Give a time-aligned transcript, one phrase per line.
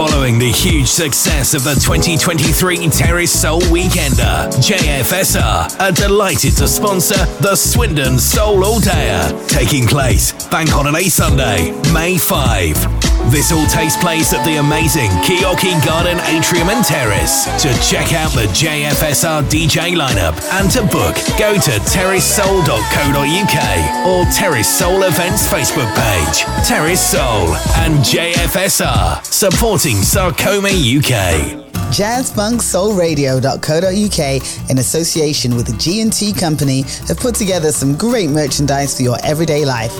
[0.00, 7.22] Following the huge success of the 2023 Terrace Soul Weekender, JFSR are delighted to sponsor
[7.42, 13.09] the Swindon Soul All Dayer, taking place Bank Holiday Sunday, May 5.
[13.28, 17.44] This all takes place at the amazing Keoki Garden Atrium and Terrace.
[17.62, 24.68] To check out the JFSR DJ lineup and to book, go to terracesoul.co.uk or Terrace
[24.68, 26.42] Soul Events Facebook page.
[26.66, 27.54] Terrace Soul
[27.84, 31.60] and JFSR, supporting Sarcoma UK.
[31.90, 39.16] JazzFunkSoulRadio.co.uk in association with the G&T Company have put together some great merchandise for your
[39.24, 39.90] everyday life.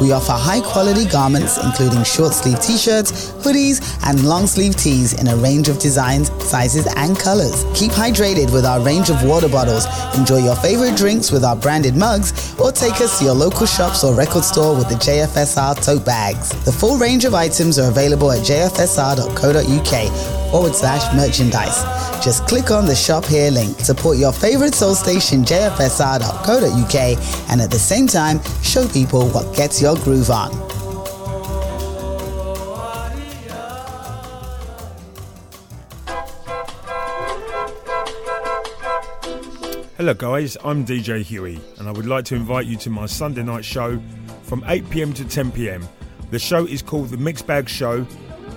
[0.00, 5.12] We offer high quality garments, including short sleeve t shirts, hoodies, and long sleeve tees
[5.20, 7.64] in a range of designs, sizes, and colors.
[7.74, 9.86] Keep hydrated with our range of water bottles.
[10.16, 14.04] Enjoy your favorite drinks with our branded mugs, or take us to your local shops
[14.04, 16.50] or record store with the JFSR tote bags.
[16.64, 19.98] The full range of items are available at jfsr.co.uk
[20.50, 21.82] forward slash merchandise.
[22.24, 23.78] Just click on the shop here link.
[23.80, 29.80] Support your favorite soul station, jfsr.co.uk, and at the same time, show people what gets
[29.80, 30.50] your groove on.
[39.98, 43.42] Hello, guys, I'm DJ Huey, and I would like to invite you to my Sunday
[43.42, 44.00] night show
[44.44, 45.86] from 8 pm to 10 pm.
[46.30, 48.06] The show is called The Mixed Bag Show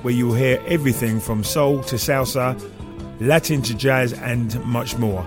[0.01, 2.59] where you'll hear everything from soul to salsa,
[3.19, 5.25] Latin to jazz, and much more.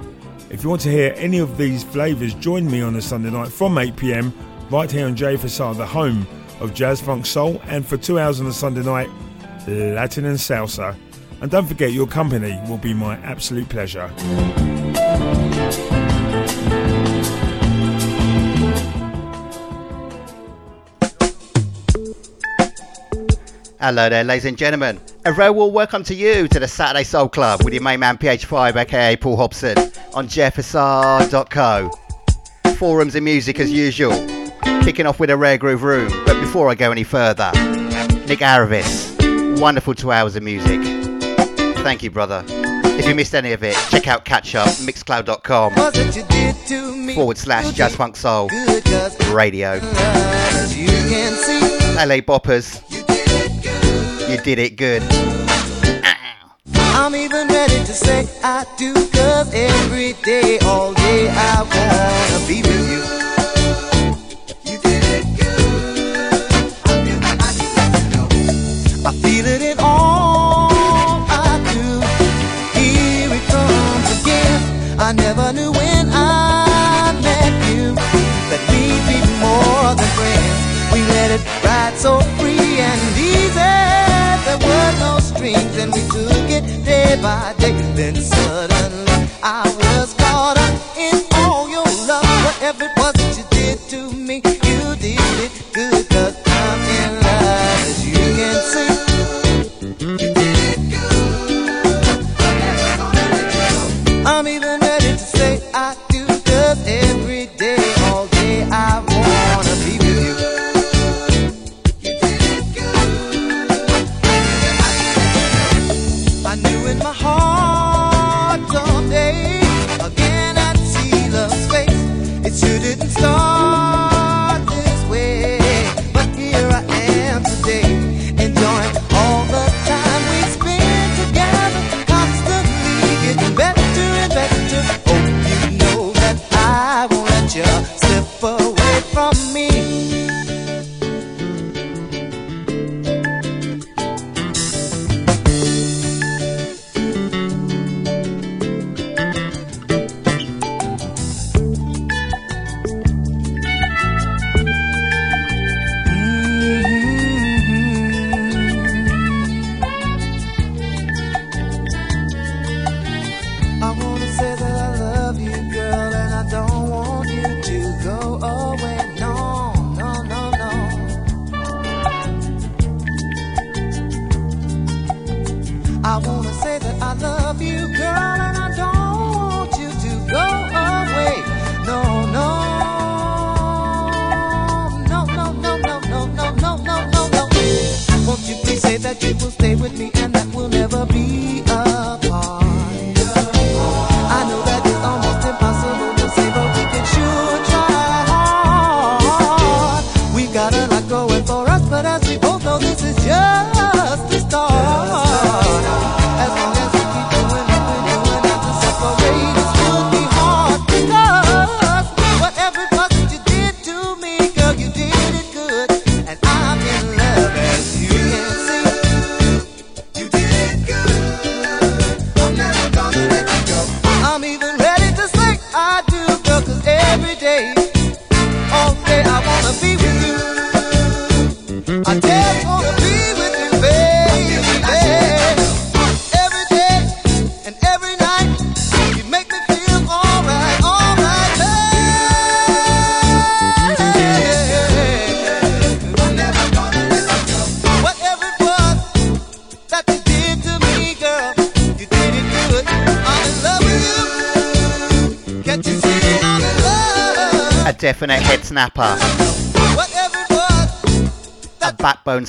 [0.50, 3.48] If you want to hear any of these flavours, join me on a Sunday night
[3.48, 4.32] from 8 pm
[4.70, 6.26] right here on JFSR, the home
[6.60, 9.10] of jazz, funk, soul, and for two hours on a Sunday night,
[9.66, 10.96] Latin and salsa.
[11.40, 14.10] And don't forget, your company will be my absolute pleasure.
[23.84, 24.98] Hello there, ladies and gentlemen.
[25.26, 28.16] A very well welcome to you to the Saturday Soul Club with your main man
[28.16, 29.76] PH5, aka Paul Hobson,
[30.14, 31.90] on jfsr.co.
[32.76, 34.12] Forums and music as usual.
[34.84, 36.10] Kicking off with a rare groove room.
[36.24, 37.50] But before I go any further,
[38.26, 40.80] Nick Aravis, wonderful two hours of music.
[41.82, 42.42] Thank you, brother.
[42.48, 45.74] If you missed any of it, check out Catch Up, mixcloud.com
[47.14, 48.48] forward slash Jazz Funk Soul
[49.30, 49.78] Radio.
[51.96, 52.82] LA Boppers,
[54.34, 55.02] you did it good.
[56.76, 62.62] I'm even ready to say I do, cause every day, all day, I wanna be
[62.62, 63.02] with you.
[64.72, 66.72] You did it good.
[69.06, 70.70] I feel it in all
[71.30, 71.86] I do.
[72.78, 74.60] Here it comes again.
[74.98, 77.94] I never knew when I met you
[78.50, 80.58] that we'd be more than friends.
[80.92, 82.53] We let it ride so free
[85.84, 87.72] and we took it day by day.
[87.94, 90.23] Then suddenly I was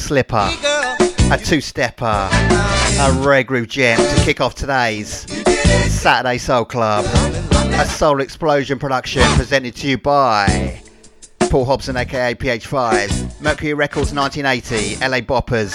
[0.06, 0.48] slipper,
[1.31, 5.25] a two stepper, a rare groove gem to kick off today's
[5.92, 7.04] Saturday Soul Club.
[7.74, 10.80] A soul explosion production presented to you by
[11.50, 15.74] Paul Hobson, aka PH5, Mercury Records 1980, LA Boppers.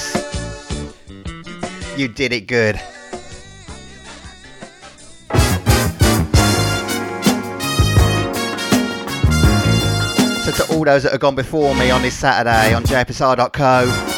[1.98, 2.80] You did it good.
[10.50, 14.09] So to all those that have gone before me on this Saturday on jfsr.co,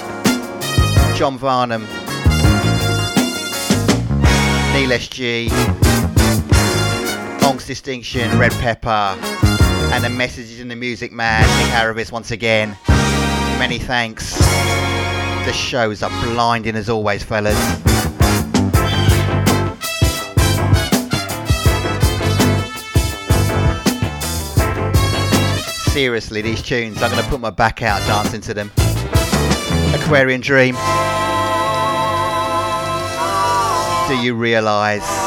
[1.15, 1.83] John Varnum,
[4.73, 5.51] Neil SG,
[7.45, 9.17] Ong's Distinction, Red Pepper,
[9.93, 12.77] and the messages in the music man, Nick Aravis once again.
[13.59, 14.37] Many thanks.
[15.45, 17.59] The shows are blinding as always, fellas.
[25.93, 28.71] Seriously, these tunes, I'm going to put my back out dancing to them.
[30.03, 30.75] Aquarian Dream.
[34.09, 35.22] Do you realise?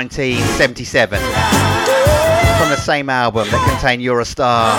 [0.00, 1.18] 1977.
[1.18, 4.72] From the same album that contained You're a Star.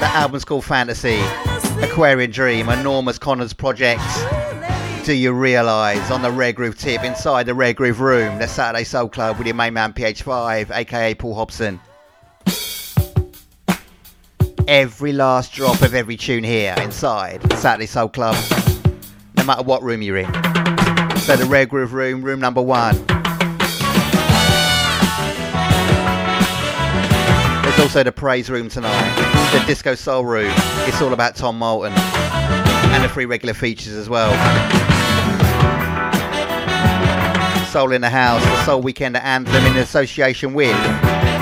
[0.00, 1.20] The album's called Fantasy.
[1.82, 4.00] Aquarian Dream, a Norman Connors project.
[5.04, 8.84] do you realise on the Rare Groove tip inside the Rare Groove room, the Saturday
[8.84, 11.78] Soul Club with your main man PH5, aka Paul Hobson.
[14.66, 18.34] Every last drop of every tune here inside Saturday Soul Club,
[19.36, 20.77] no matter what room you're in.
[21.28, 22.94] So the Rare Groove room, room number one.
[27.64, 30.50] There's also the Praise room tonight, the Disco Soul room.
[30.86, 34.30] It's all about Tom Moulton and the three regular features as well.
[37.66, 40.74] Soul in the House, the Soul Weekender Anthem in association with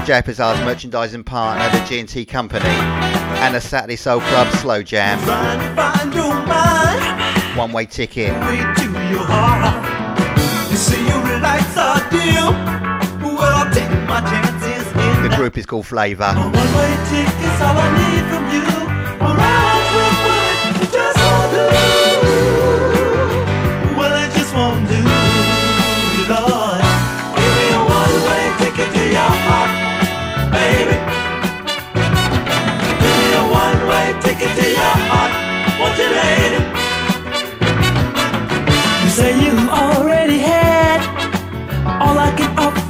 [0.05, 5.21] Jay merchandising partner, the G&T Company, and the Saturday Soul Club Slow Jam.
[7.57, 8.33] One way ticket.
[8.35, 9.97] way to your heart.
[10.71, 10.77] You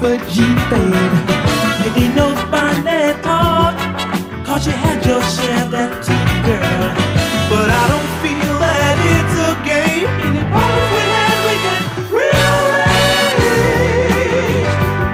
[0.06, 1.02] offer you, baby.
[1.86, 3.72] It ain't no fun at all.
[4.44, 6.90] Cause you had your share that too, girl.
[7.50, 10.10] But I don't feel that it's a game.
[10.26, 11.78] Any problems we had, we can
[12.14, 13.46] rearrange.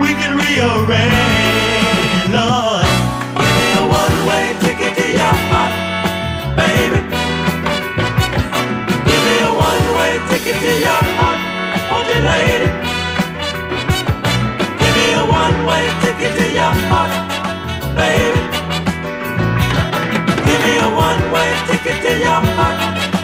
[0.03, 2.87] We can rearrange, Lord.
[3.41, 5.73] Give me a one-way ticket to your heart,
[6.57, 7.01] baby.
[9.09, 11.41] Give me a one-way ticket to your heart,
[11.91, 12.82] won't you, lady?
[16.23, 17.11] One-way ticket to your heart,
[17.97, 18.43] baby.
[20.47, 22.79] Give me a one-way ticket to your heart,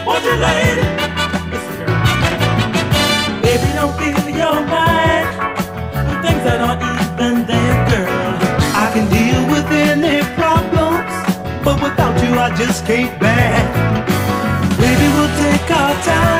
[0.05, 0.85] won't you, lady?
[3.41, 5.27] Baby, don't feel your mind
[6.07, 8.33] with things that aren't even there, girl.
[8.75, 11.13] I can deal with any problems,
[11.63, 13.55] but without you, I just can't bear.
[14.77, 16.38] Baby, we'll take our time.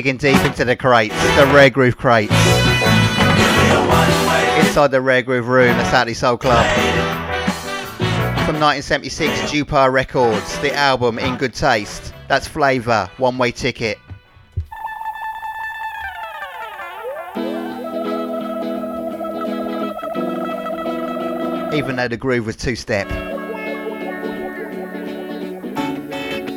[0.00, 2.32] Digging deep into the crates, the Rare Groove crates.
[4.56, 6.64] Inside the Rare Groove room, the Saturday Soul Club.
[8.46, 12.14] From 1976, Jupar Records, the album In Good Taste.
[12.28, 13.98] That's Flavour, One Way Ticket.
[21.74, 23.06] Even though the groove was two step,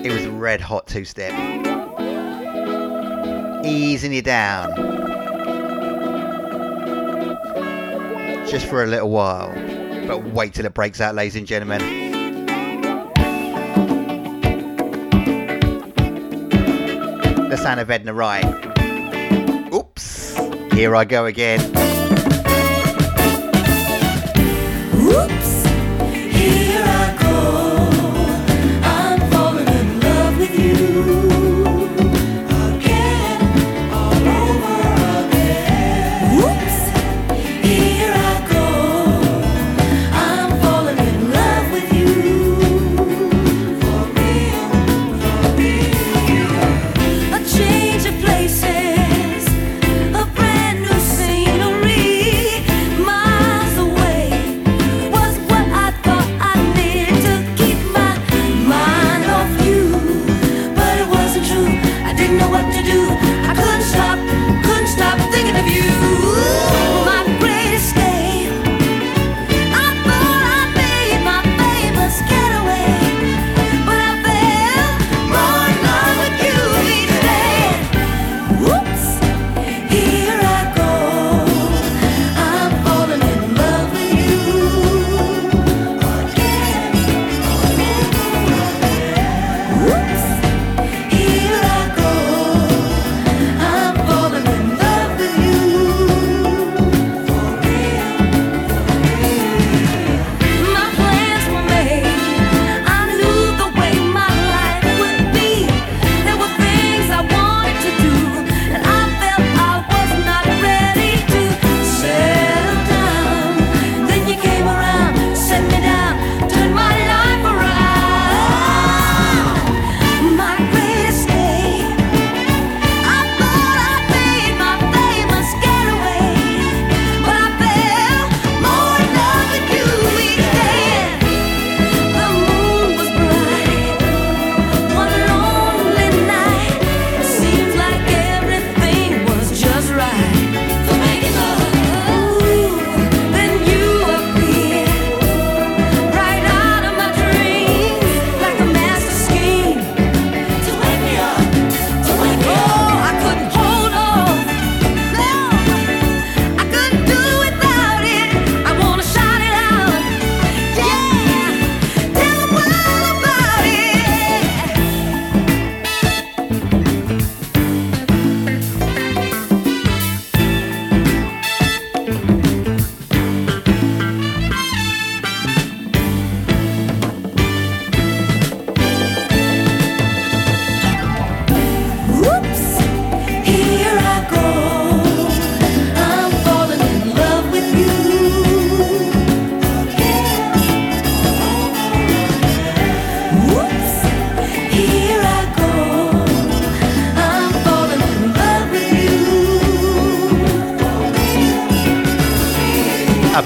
[0.06, 1.83] it was red hot two step.
[3.64, 5.04] Easing you down.
[8.54, 9.52] just for a little while.
[10.06, 11.82] But wait till it breaks out, ladies and gentlemen.
[17.50, 18.46] The sound of Edna Wright.
[19.74, 20.38] Oops,
[20.74, 22.03] here I go again.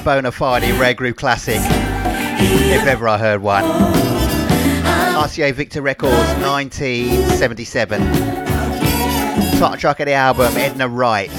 [0.08, 3.66] Bona fide rare groove classic, if ever I heard one.
[3.66, 8.00] RCA Victor Records, 1977.
[9.60, 11.30] Top track of the album, Edna Wright.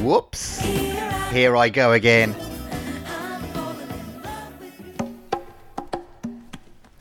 [0.00, 0.58] Whoops.
[1.30, 2.34] Here I go again.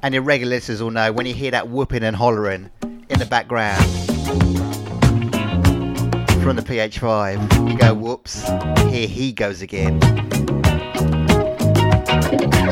[0.04, 3.26] And your regular listeners will know when you hear that whooping and hollering in the
[3.26, 4.01] background
[6.42, 8.48] from the PH5, you go, whoops,
[8.90, 10.00] here he goes again.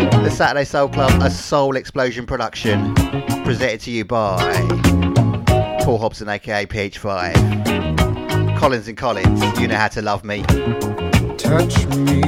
[0.08, 2.96] The Saturday Soul Club, a soul explosion production,
[3.44, 4.38] presented to you by
[5.84, 8.58] Paul Hobson, aka PH5.
[8.58, 10.42] Collins and Collins, you know how to love me.
[11.38, 12.22] touch me.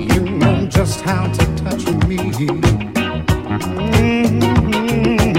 [0.00, 2.16] You know just how to touch me.
[3.92, 5.37] Kiss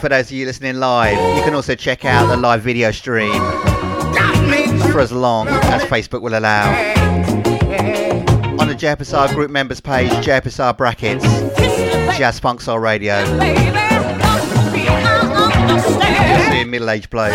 [0.00, 3.32] For those of you listening live, you can also check out the live video stream
[4.92, 6.68] for as long as Facebook will allow.
[8.60, 11.24] On the JFSR group members page, JFSR brackets,
[12.18, 13.24] Jazz Funk Soul Radio.
[16.50, 17.32] See a middle-aged bloke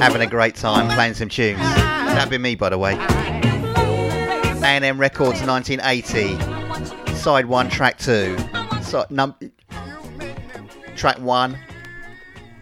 [0.00, 1.58] having a great time playing some tunes.
[1.60, 2.94] That'd be me, by the way.
[4.62, 8.38] A&M Records 1980, side one, track two.
[8.82, 9.34] So, num-
[11.00, 11.58] track one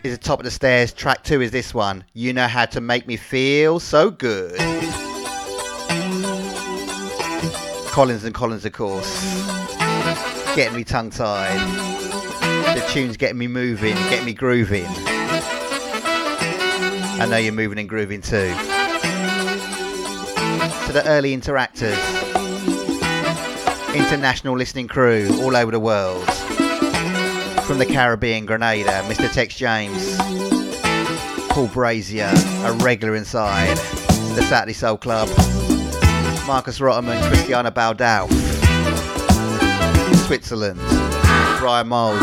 [0.04, 0.92] is the top of the stairs.
[0.92, 2.04] Track two is this one.
[2.12, 4.56] You know how to make me feel so good.
[7.90, 9.44] Collins and Collins, of course.
[10.54, 11.58] Getting me tongue tied.
[12.76, 14.86] The tune's getting me moving, getting me grooving.
[17.16, 18.54] I know you're moving and grooving too.
[20.86, 21.98] To the early interactors,
[23.96, 26.47] international listening crew all over the world.
[27.68, 29.30] From the Caribbean, Grenada, Mr.
[29.30, 30.16] Tex James,
[31.50, 32.32] Paul Brazier,
[32.64, 33.76] a regular inside
[34.34, 35.28] the Saturday Soul Club,
[36.46, 38.26] Marcus Rotterman, Christiana Baldau,
[40.26, 40.80] Switzerland,
[41.58, 42.22] Brian Moles,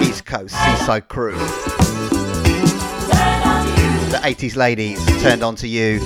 [0.00, 1.36] East Coast Seaside Crew,
[4.10, 5.98] the 80s ladies turned on to you,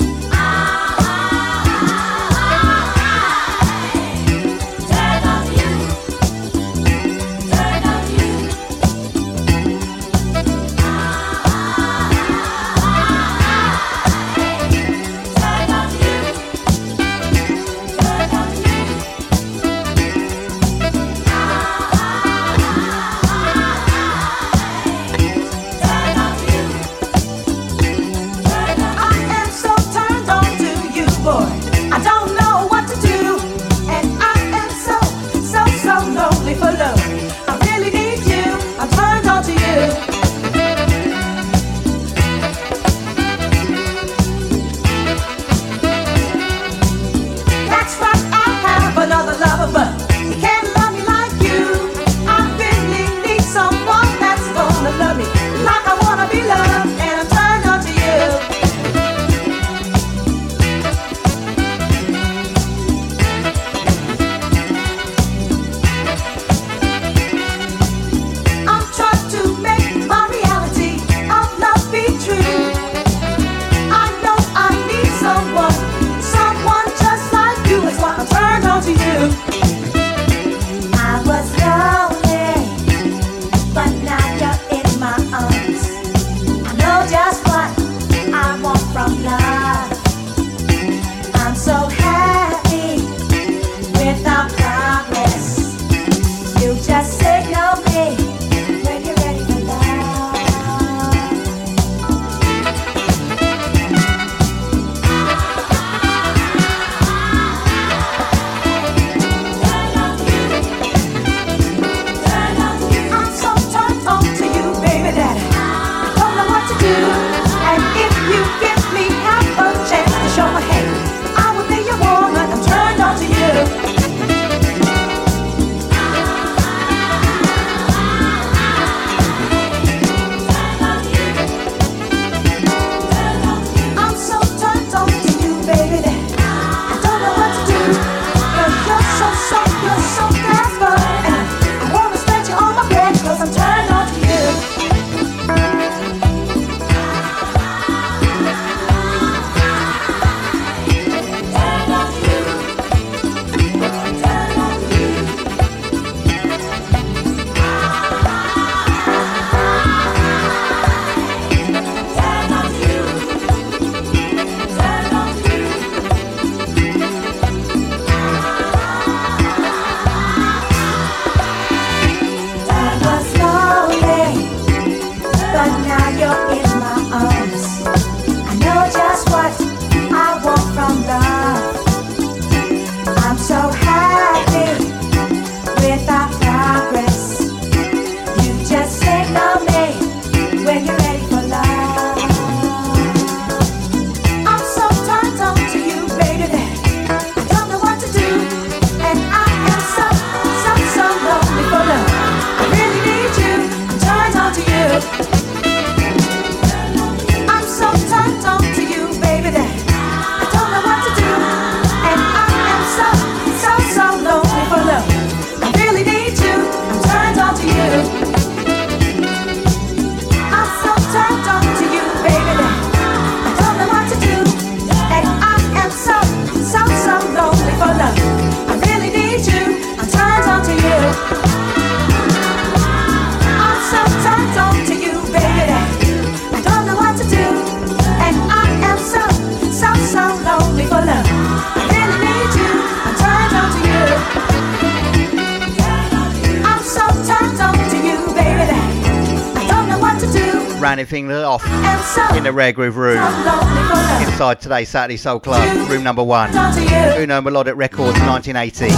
[251.06, 253.16] do, Rounding things off in the Rare Groove room.
[253.16, 254.22] lonely for love.
[254.28, 256.52] Inside today's Saturday Soul Club, room number one.
[256.52, 256.82] Turned on to
[257.16, 257.22] you.
[257.22, 258.88] Uno Melodic Records 1980.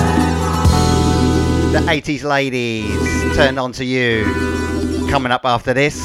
[1.72, 4.24] The 80s ladies turned on to you.
[5.10, 5.96] Coming up after this,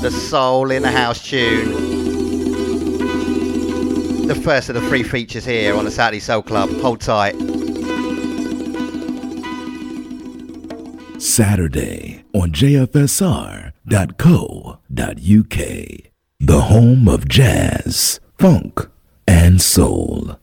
[0.00, 1.86] the Soul in the House tune.
[4.26, 6.70] The first of the three features here on the Saturday Soul Club.
[6.80, 7.34] Hold tight.
[11.20, 12.52] Saturday on
[13.88, 14.78] JFSR.co.uk.
[16.40, 18.88] The home of jazz, funk,
[19.26, 20.36] and soul.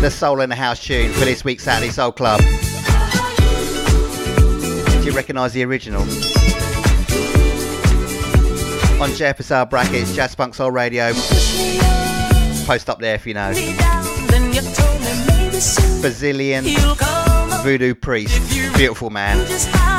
[0.00, 2.40] The Soul in the House tune for this week's Saturday Soul Club.
[2.40, 2.46] Do
[5.04, 6.02] you recognise the original?
[9.00, 11.12] On JFSR brackets, Jazz Funk Soul Radio.
[12.66, 13.52] Post up there if you know.
[16.06, 16.64] Brazilian
[17.64, 18.40] voodoo priest.
[18.76, 19.95] Beautiful man.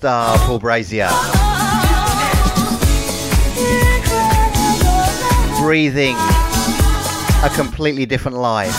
[0.00, 1.10] Star, Paul Brazier.
[5.60, 6.16] Breathing
[7.44, 8.74] a completely different life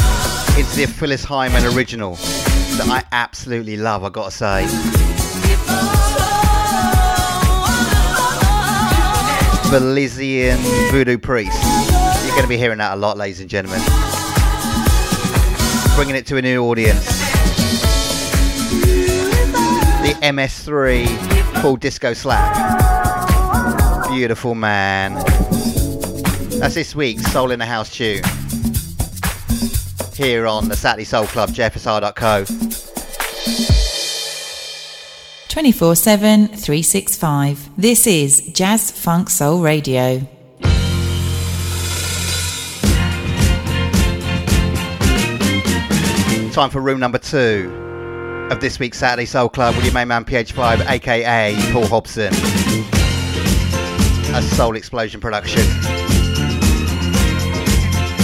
[0.58, 4.66] into the Phyllis Hyman original that I absolutely love, I gotta say.
[9.70, 10.58] Belizean
[10.90, 11.62] voodoo priest.
[12.26, 13.80] You're to be hearing that a lot, ladies and gentlemen.
[15.96, 17.11] Bringing it to a new audience.
[20.12, 22.54] The MS3 called Disco Slap.
[24.10, 25.14] Beautiful man.
[26.60, 28.22] That's this week's Soul in the House tune.
[30.14, 32.44] Here on the Saturday Soul Club, jfsr.co.
[35.48, 37.70] 24 7 365.
[37.78, 40.28] This is Jazz Funk Soul Radio.
[46.52, 47.91] Time for room number two
[48.52, 52.34] of this week's Saturday Soul Club with your main man PH5, aka Paul Hobson.
[54.36, 55.62] A Soul Explosion production.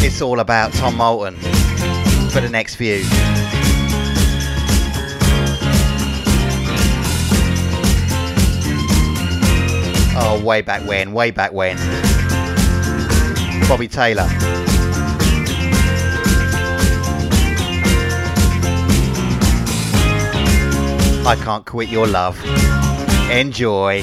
[0.04, 1.36] It's all about Tom Moulton
[2.30, 3.00] for the next few.
[10.20, 11.78] Oh, way back when, way back when.
[13.70, 14.28] Bobby Taylor.
[21.28, 22.42] I can't quit your love.
[23.30, 24.02] Enjoy.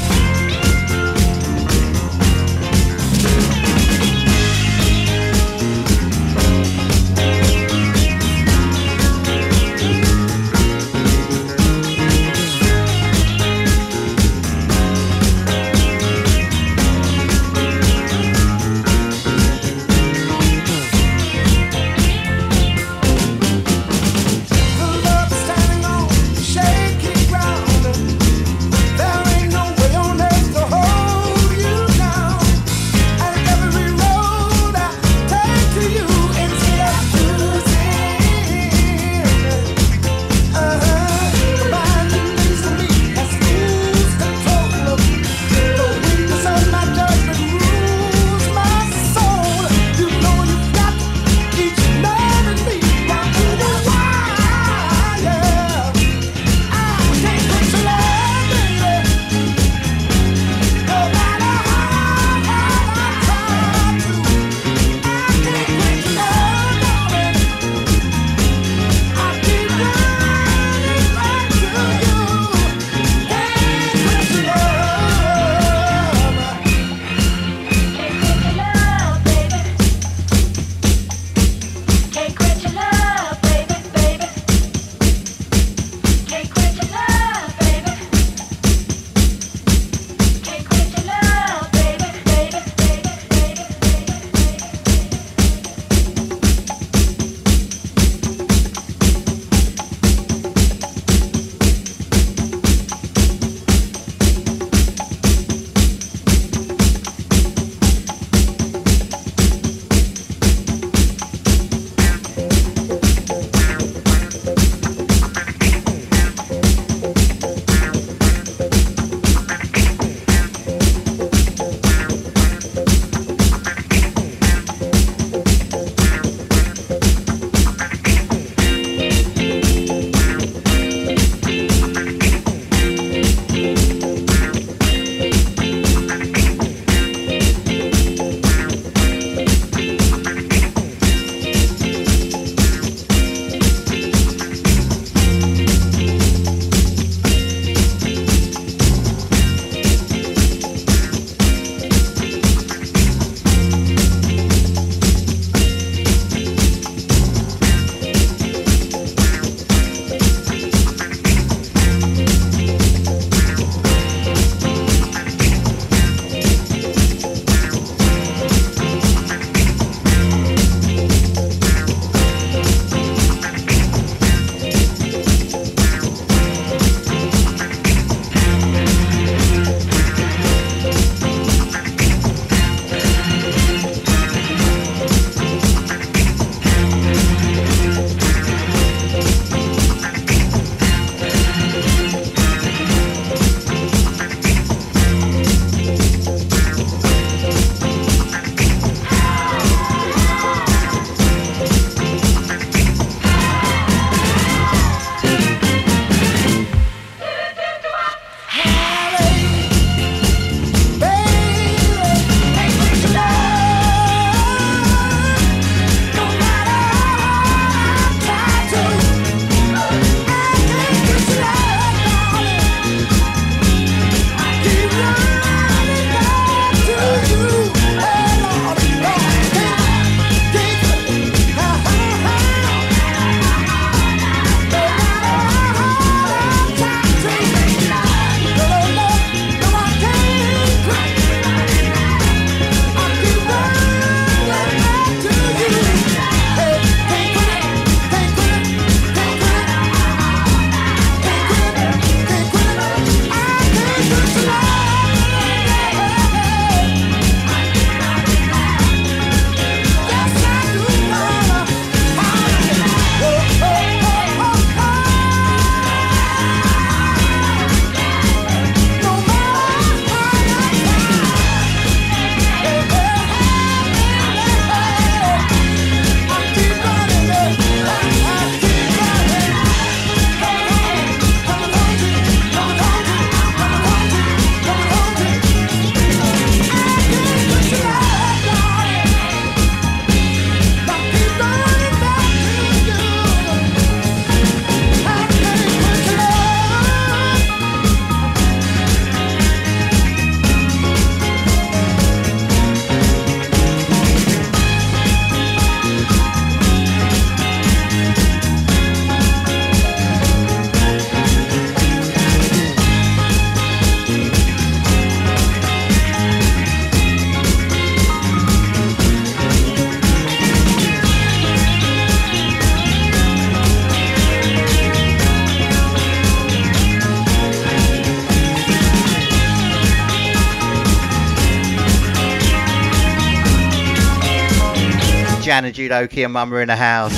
[335.54, 337.12] Shannon Judoki and Mama in the house.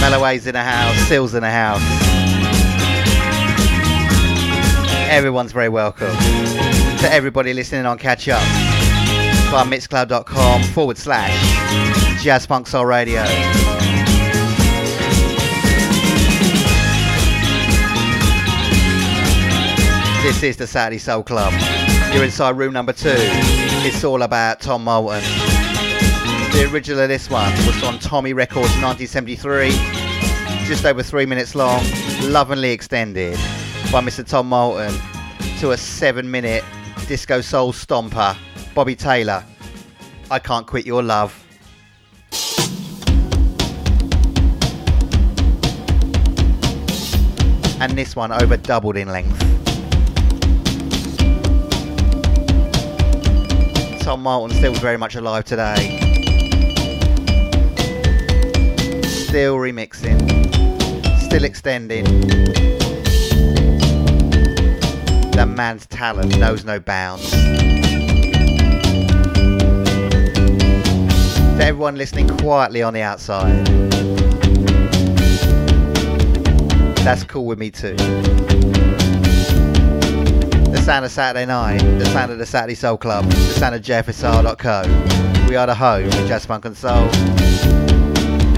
[0.00, 0.96] Melloway's in the house.
[1.06, 1.80] Sills in the house.
[5.08, 6.10] Everyone's very welcome.
[6.10, 8.42] To everybody listening on Catch Up
[9.52, 11.30] via mixcloud.com forward slash
[12.24, 13.22] Jazz Funk Soul Radio.
[20.24, 21.52] This is the Saturday Soul Club.
[22.12, 23.14] You're inside room number two.
[23.14, 25.22] It's all about Tom Moulton.
[26.56, 29.72] The original of this one was on Tommy Records 1973.
[30.66, 31.84] Just over three minutes long.
[32.22, 33.34] Lovingly extended
[33.92, 34.26] by Mr.
[34.26, 34.98] Tom Moulton
[35.58, 36.64] to a seven minute
[37.08, 38.34] disco soul stomper.
[38.74, 39.44] Bobby Taylor.
[40.30, 41.44] I can't quit your love.
[47.82, 49.38] And this one over doubled in length.
[54.00, 56.05] Tom Moulton still very much alive today.
[59.36, 60.18] Still remixing,
[61.20, 62.04] still extending.
[65.32, 67.30] The man's talent knows no bounds.
[71.52, 73.66] To everyone listening quietly on the outside,
[77.04, 77.94] that's cool with me too.
[80.72, 83.82] The sound of Saturday night, the sound of the Saturday Soul Club, the sound of
[83.82, 85.46] JFSR.co.
[85.46, 87.10] We are the home of Jazz Funk and Soul.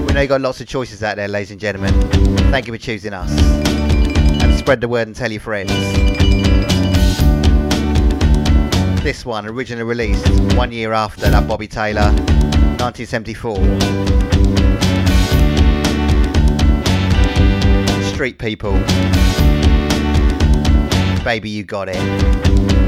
[0.09, 1.93] We know you got lots of choices out there, ladies and gentlemen.
[2.49, 3.29] Thank you for choosing us.
[3.29, 5.71] And spread the word and tell your friends.
[9.03, 12.11] This one, originally released one year after that Bobby Taylor,
[12.81, 13.55] 1974.
[18.11, 18.73] Street People.
[21.23, 22.78] Baby, you got it.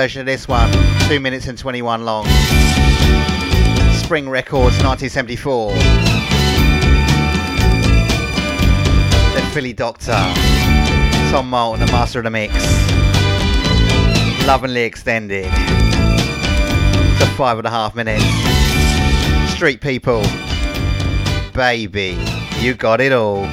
[0.00, 0.72] Version of this one,
[1.10, 2.24] 2 minutes and 21 long.
[4.02, 5.74] Spring Records, 1974.
[9.34, 10.18] The Philly Doctor.
[11.30, 12.54] Tom Moulton, the master of the mix.
[14.46, 18.24] Lovingly extended to five and a half minutes.
[19.52, 20.22] Street people,
[21.52, 22.16] baby,
[22.58, 23.46] you got it all.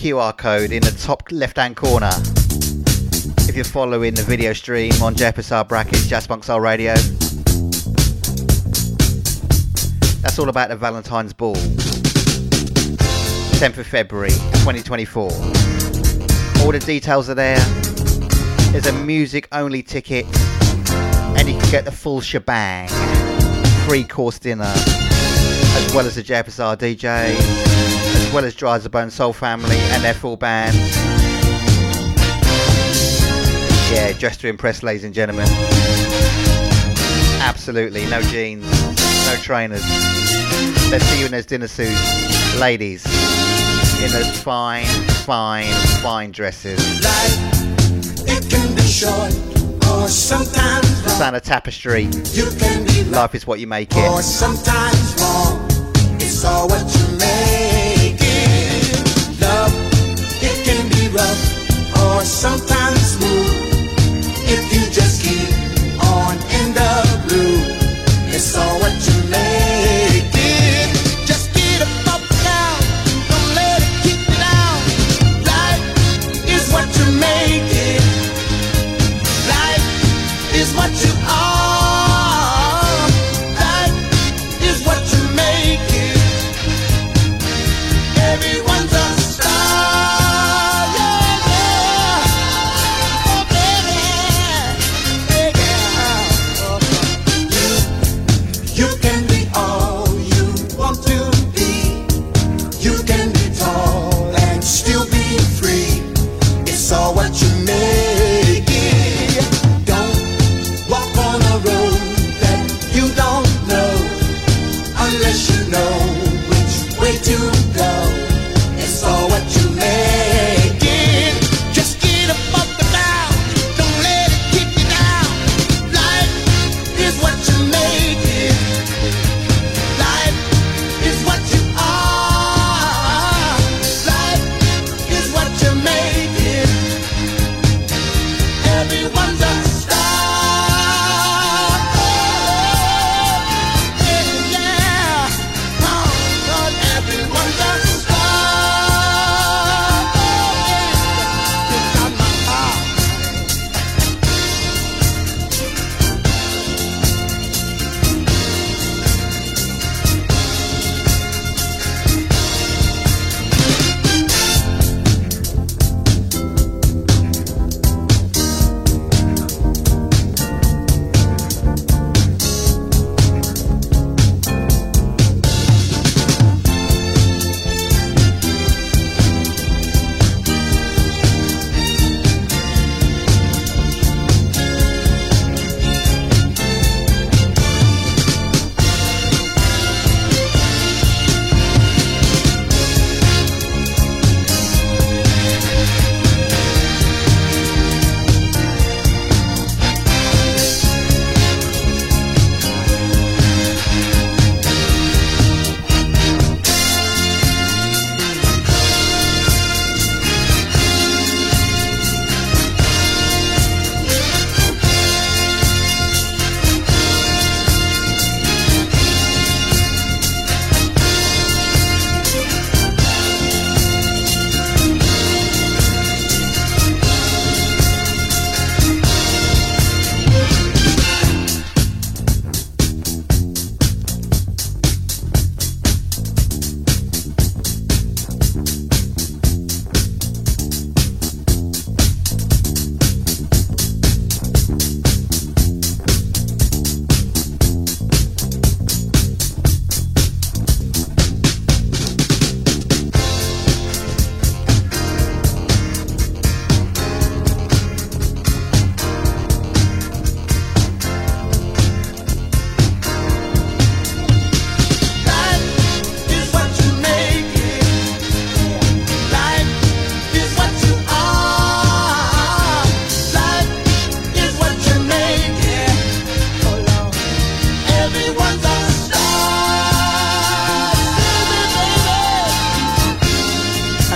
[0.00, 2.10] QR code in the top left hand corner.
[3.46, 6.94] If you're following the video stream on JFSR brackets, Jazz Funk Soul Radio.
[10.22, 11.54] That's all about the Valentine's Ball.
[13.60, 15.22] 10th of February 2024.
[15.24, 15.30] All
[16.72, 17.60] the details are there.
[18.72, 20.24] There's a music only ticket,
[21.36, 22.88] and you can get the full shebang.
[23.86, 27.99] Free course dinner, as well as the JFSR DJ,
[28.30, 30.76] as well as Drizabone Soul family and their full band.
[33.92, 35.48] Yeah, just to impress, ladies and gentlemen.
[37.42, 38.62] Absolutely, no jeans,
[39.26, 39.82] no trainers.
[40.92, 43.04] Let's see you in those dinner suits, ladies,
[44.00, 44.86] in those fine,
[45.26, 46.78] fine, fine dresses.
[47.02, 49.34] Life, It can be short
[49.90, 52.04] or sometimes sound of tapestry.
[52.04, 54.08] you can be Life is what you make it.
[54.08, 55.66] or sometimes wrong.
[56.20, 57.79] It's all what you make
[61.12, 63.49] rough or sometimes smooth.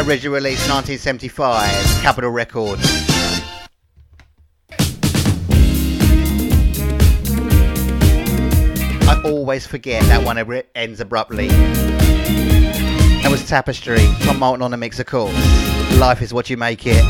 [0.06, 2.82] Original release 1975, Capitol Records.
[9.08, 10.36] I always forget that one
[10.74, 11.48] ends abruptly.
[11.48, 15.32] That was Tapestry, from Moulton on the mix, of course.
[15.96, 17.02] Life is what you make it.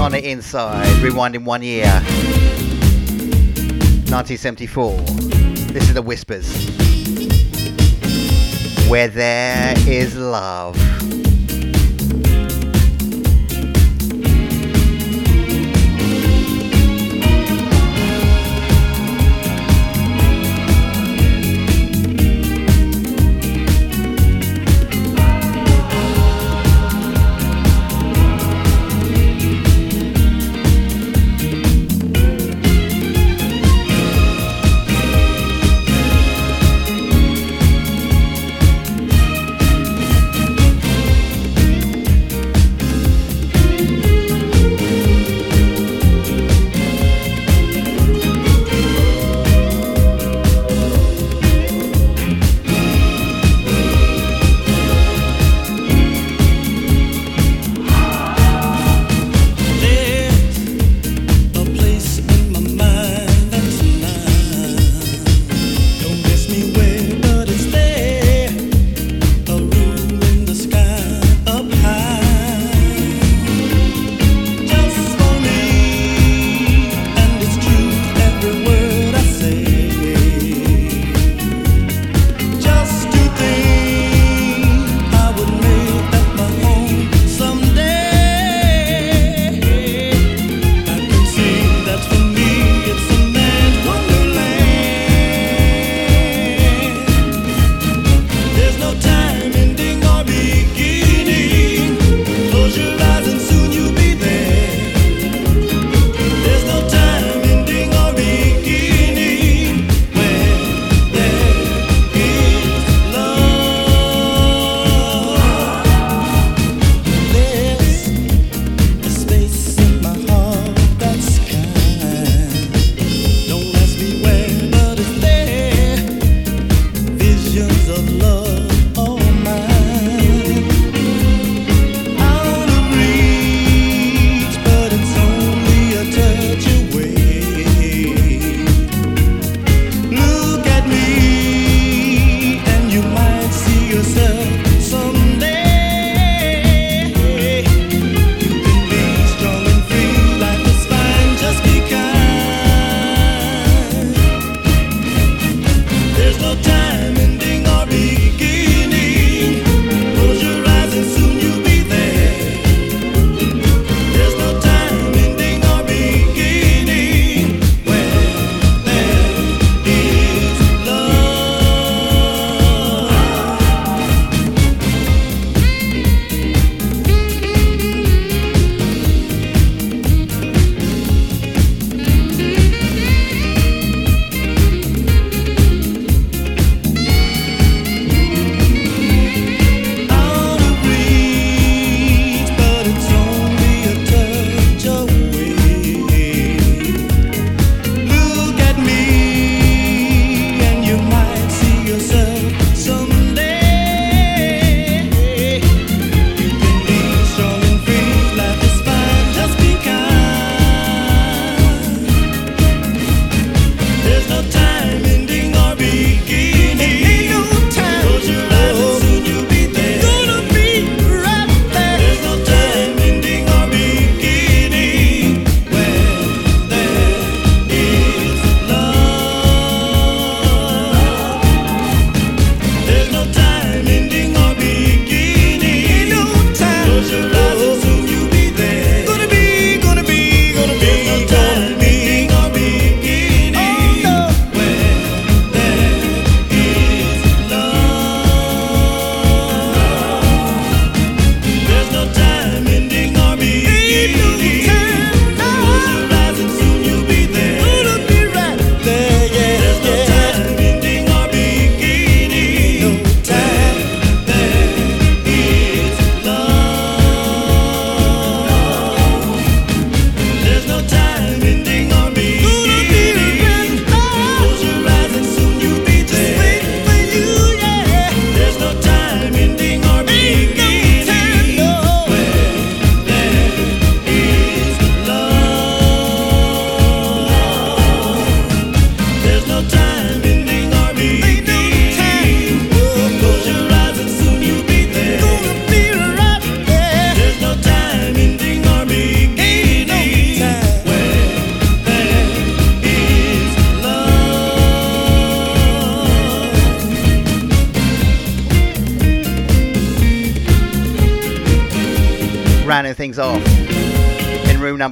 [0.00, 1.90] On the inside, rewinding one year.
[4.08, 5.00] 1974.
[5.72, 6.81] This is the Whispers.
[8.92, 10.76] Where there is love.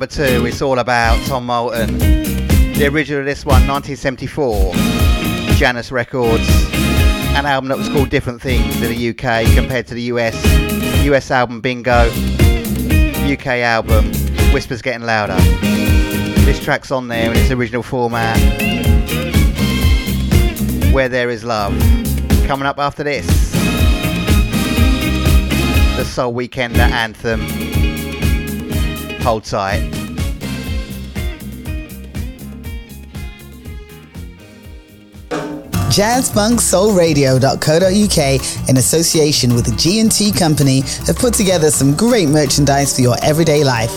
[0.01, 1.99] Number two, it's all about Tom Moulton.
[1.99, 4.73] The original of this one, 1974,
[5.57, 6.49] Janus Records.
[7.37, 10.43] An album that was called Different Things in the UK compared to the US.
[11.05, 12.09] US album Bingo.
[13.31, 14.07] UK album
[14.55, 15.37] Whispers Getting Louder.
[16.47, 18.39] This track's on there in its original format.
[20.95, 21.79] Where There Is Love.
[22.47, 23.27] Coming up after this.
[25.99, 27.70] The Soul Weekender anthem.
[29.23, 30.11] Hold tight.
[35.91, 43.17] JazzFunkSoulRadio.co.uk in association with the G&T Company have put together some great merchandise for your
[43.23, 43.91] everyday life.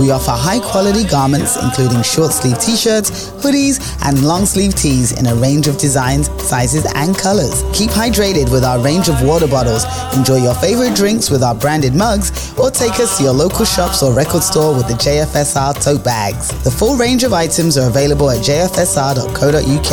[0.00, 5.26] We offer high quality garments including short sleeve t-shirts, hoodies and long sleeve tees in
[5.26, 7.62] a range of designs, sizes and colors.
[7.72, 9.84] Keep hydrated with our range of water bottles,
[10.16, 14.02] enjoy your favorite drinks with our branded mugs or take us to your local shops
[14.02, 16.48] or record store with the JFSR tote bags.
[16.64, 19.92] The full range of items are available at jfsr.co.uk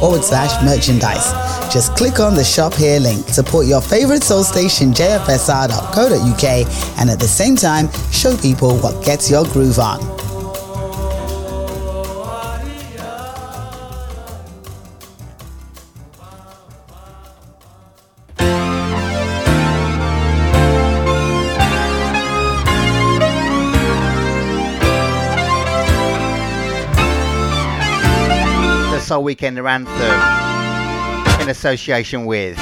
[0.00, 1.32] forward slash merchandise.
[1.72, 3.28] Just click on the shop here link.
[3.28, 6.44] Support your favorite soul station jfsr.co.uk
[6.98, 7.88] and at the same time
[8.18, 10.00] show people what gets your groove on.
[28.90, 32.56] The Soul Weekender anthem in association with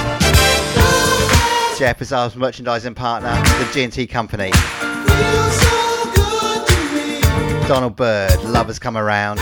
[1.78, 4.50] Jeff JFSR's merchandising partner, the G&T Company.
[7.68, 9.40] Donald Byrd, Lovers Come Around.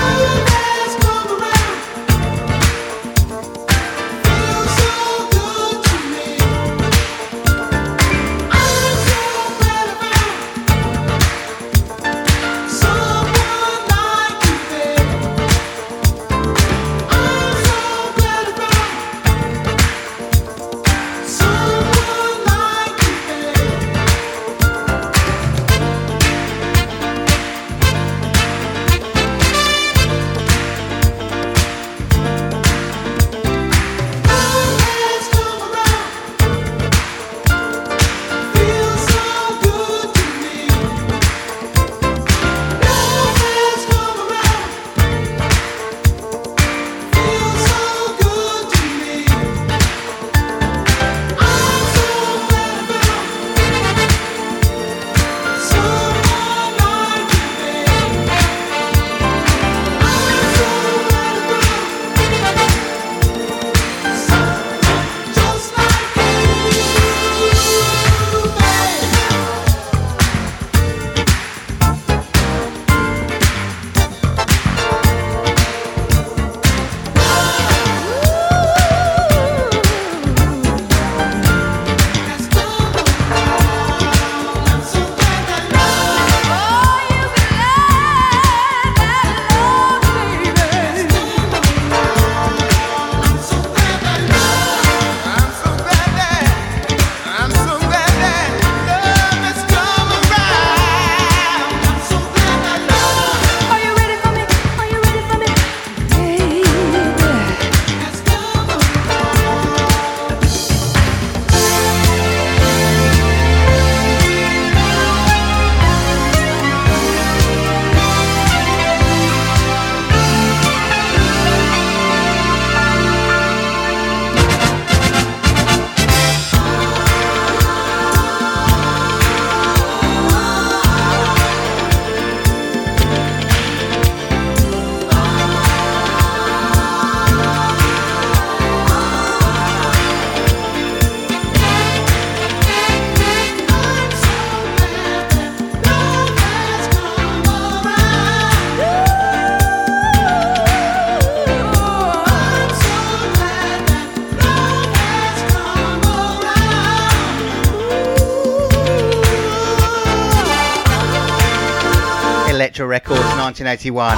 [163.64, 164.16] 1981.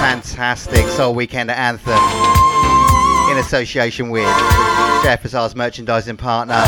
[0.00, 1.98] Fantastic Soul Weekender anthem
[3.30, 4.26] in association with
[5.02, 6.60] Jeff JFSR's merchandising partner,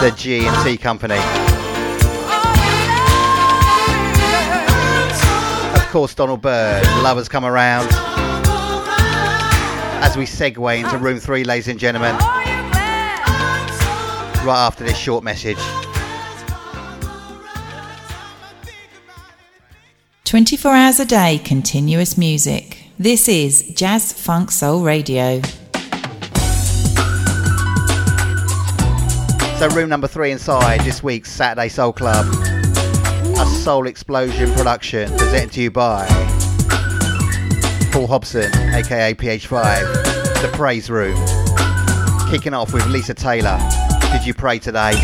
[0.00, 1.18] the G&T Company.
[5.74, 7.88] Of course, Donald Byrd, Lovers Come Around.
[10.02, 12.16] As we segue into room three, ladies and gentlemen,
[14.44, 15.58] right after this short message.
[20.50, 22.82] 24 hours a day, continuous music.
[22.98, 25.40] This is Jazz Funk Soul Radio.
[29.58, 32.26] So, room number three inside this week's Saturday Soul Club.
[33.38, 36.04] A Soul Explosion production presented to you by
[37.92, 41.14] Paul Hobson, aka PH5, The Praise Room.
[42.28, 43.60] Kicking off with Lisa Taylor.
[44.10, 44.94] Did you pray today?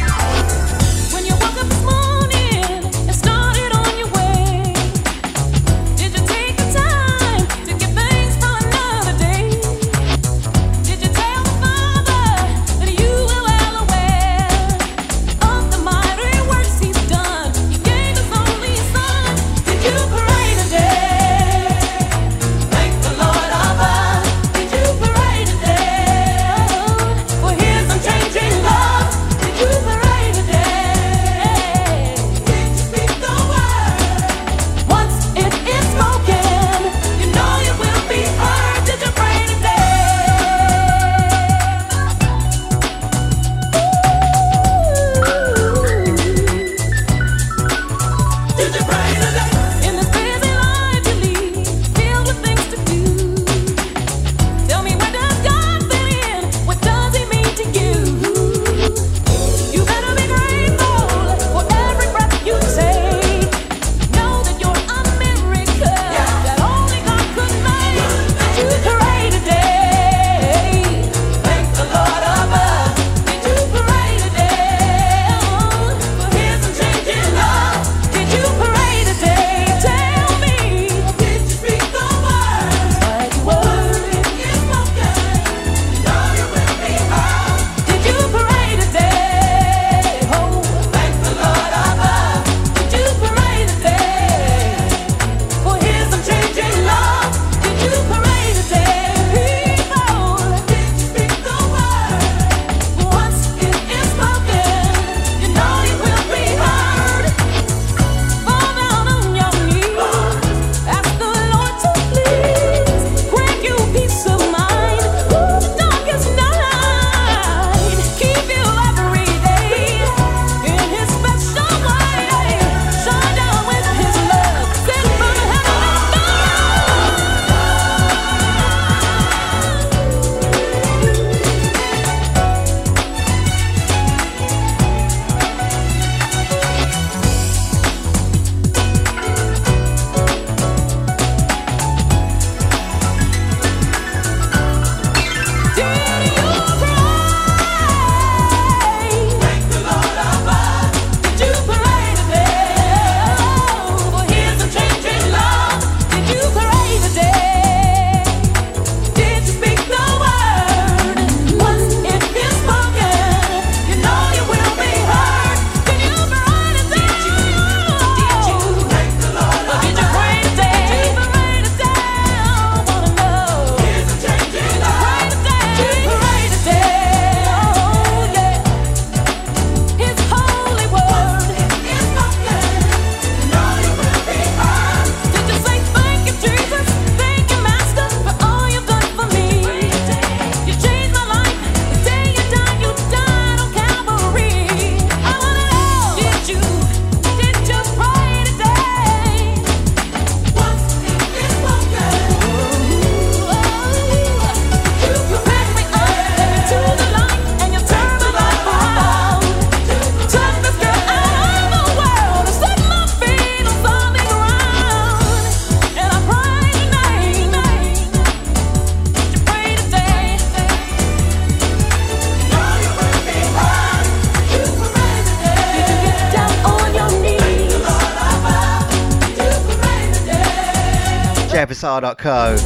[231.87, 232.57] guitar.co.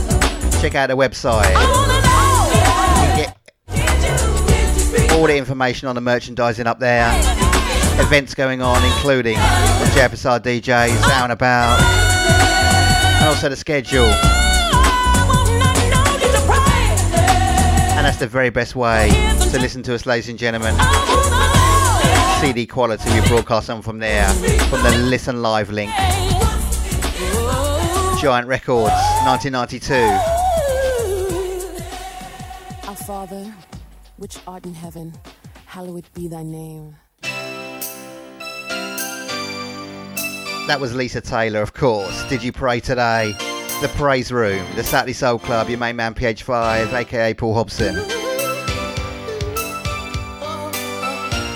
[0.62, 1.52] Check out the website.
[3.16, 3.36] Get
[5.12, 7.10] all the information on the merchandising up there.
[8.00, 11.78] Events going on, including the Jabasar DJs, out about,
[13.20, 14.06] and also the schedule.
[17.96, 19.10] And that's the very best way
[19.52, 20.74] to listen to us, ladies and gentlemen.
[22.40, 24.26] CD quality, we broadcast on from there,
[24.70, 25.90] from the Listen Live link.
[28.20, 28.92] Giant Records,
[29.24, 29.94] 1992.
[32.86, 33.54] Our Father,
[34.18, 35.14] which art in heaven,
[35.64, 36.96] hallowed be thy name.
[40.66, 42.28] That was Lisa Taylor, of course.
[42.28, 43.32] Did you pray today?
[43.80, 47.94] The Praise Room, the Saturday Soul Club, your main man PH5, aka Paul Hobson.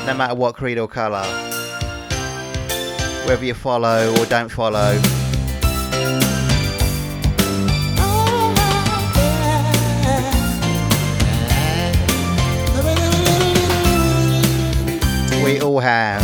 [0.07, 1.25] No matter what creed or colour,
[3.27, 4.99] whether you follow or don't follow,
[15.85, 16.23] have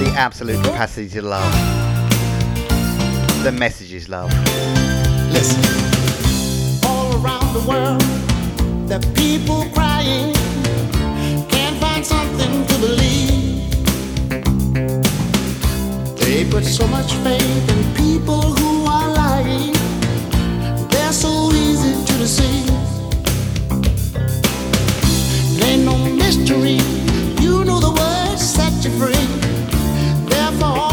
[0.00, 1.52] the absolute capacity to love.
[3.44, 4.28] The message is love.
[5.30, 5.62] Listen.
[6.84, 8.02] All around the world,
[8.88, 10.34] the people crying
[11.48, 13.70] can't find something to believe.
[16.18, 19.74] They put so much faith in people who are lying.
[20.88, 22.68] They're so easy to deceive.
[25.62, 26.80] Ain't no mystery.
[27.40, 28.21] You know the words
[28.52, 29.26] set you free.
[30.28, 30.91] They're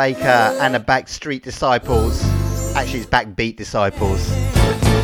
[0.00, 2.24] Baker and the Backstreet Disciples.
[2.74, 4.26] Actually, it's Backbeat Disciples.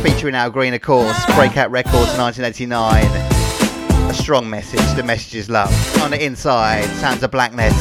[0.01, 4.09] Featuring Al Green, of course, Breakout Records 1989.
[4.09, 5.71] A strong message, the message is love.
[5.99, 7.75] On the inside, sounds of blackness.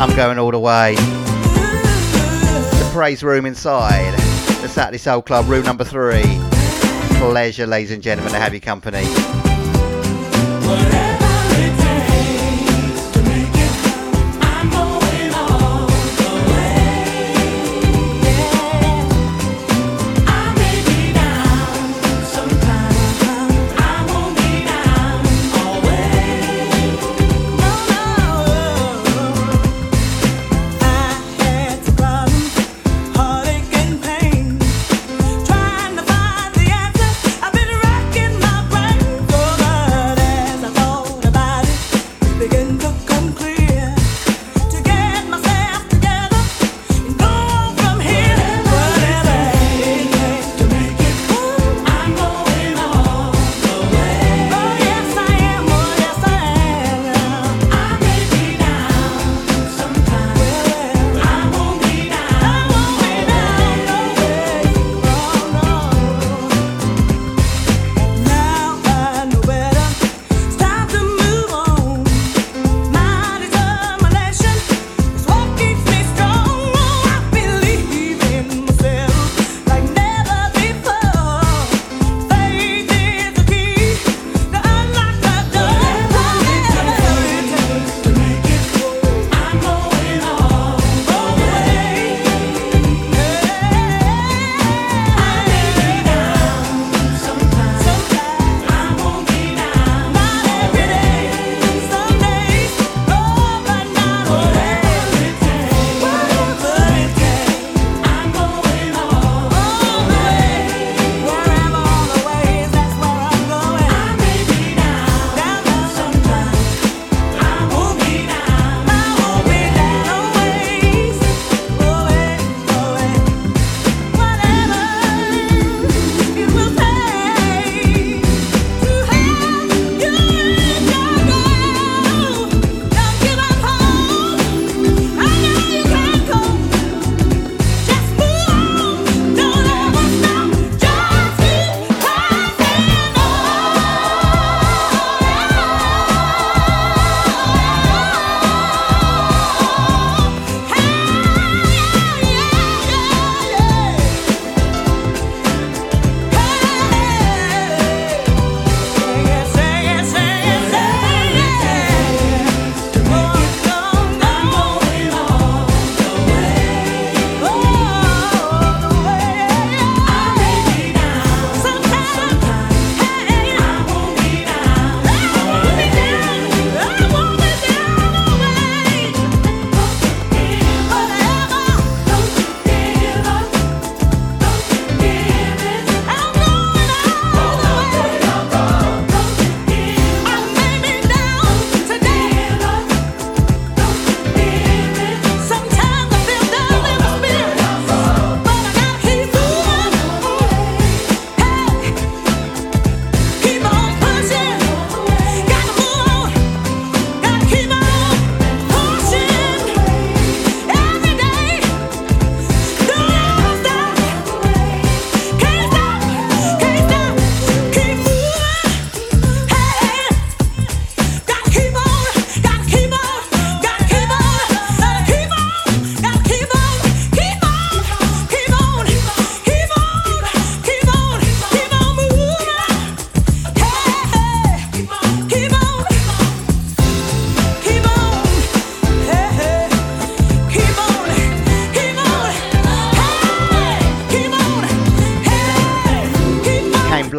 [0.00, 0.94] I'm going all the way.
[0.94, 4.14] The praise room inside,
[4.62, 6.24] the Saturday Soul Club, room number three.
[7.18, 9.04] Pleasure, ladies and gentlemen, to have your company.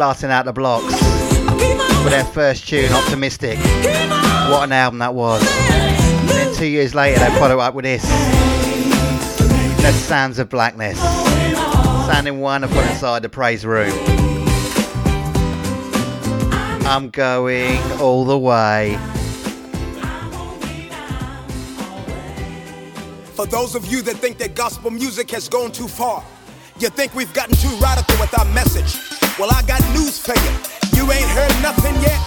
[0.00, 0.98] blasting out the blocks
[2.02, 3.58] for their first tune, Optimistic.
[4.48, 5.42] What an album that was.
[5.42, 8.02] And then two years later, they follow up with this
[9.82, 10.98] The Sounds of Blackness.
[10.98, 13.92] Sounding wonderful inside the praise room.
[16.86, 18.98] I'm going all the way.
[23.34, 26.24] For those of you that think that gospel music has gone too far,
[26.78, 29.09] you think we've gotten too radical with our message.
[29.38, 30.52] Well, I got news for you.
[30.96, 32.18] You ain't heard nothing yet.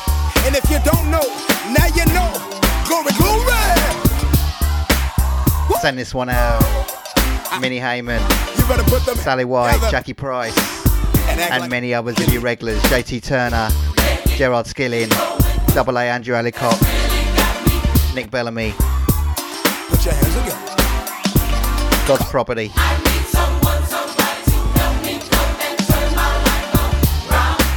[0.46, 1.24] And if you don't know,
[1.72, 2.30] now you know.
[2.88, 3.54] Glory, glory.
[5.82, 6.62] Send this one out.
[7.60, 8.20] Minnie Heyman,
[9.18, 9.92] Sally White, together.
[9.92, 10.58] Jackie Price,
[11.30, 12.82] and, and like many others of you regulars.
[12.84, 13.70] JT Turner,
[14.36, 15.10] Gerard Skilling,
[15.74, 16.82] Double A Andrew Ellicott,
[18.16, 18.74] Nick Bellamy.
[22.06, 22.72] God's property.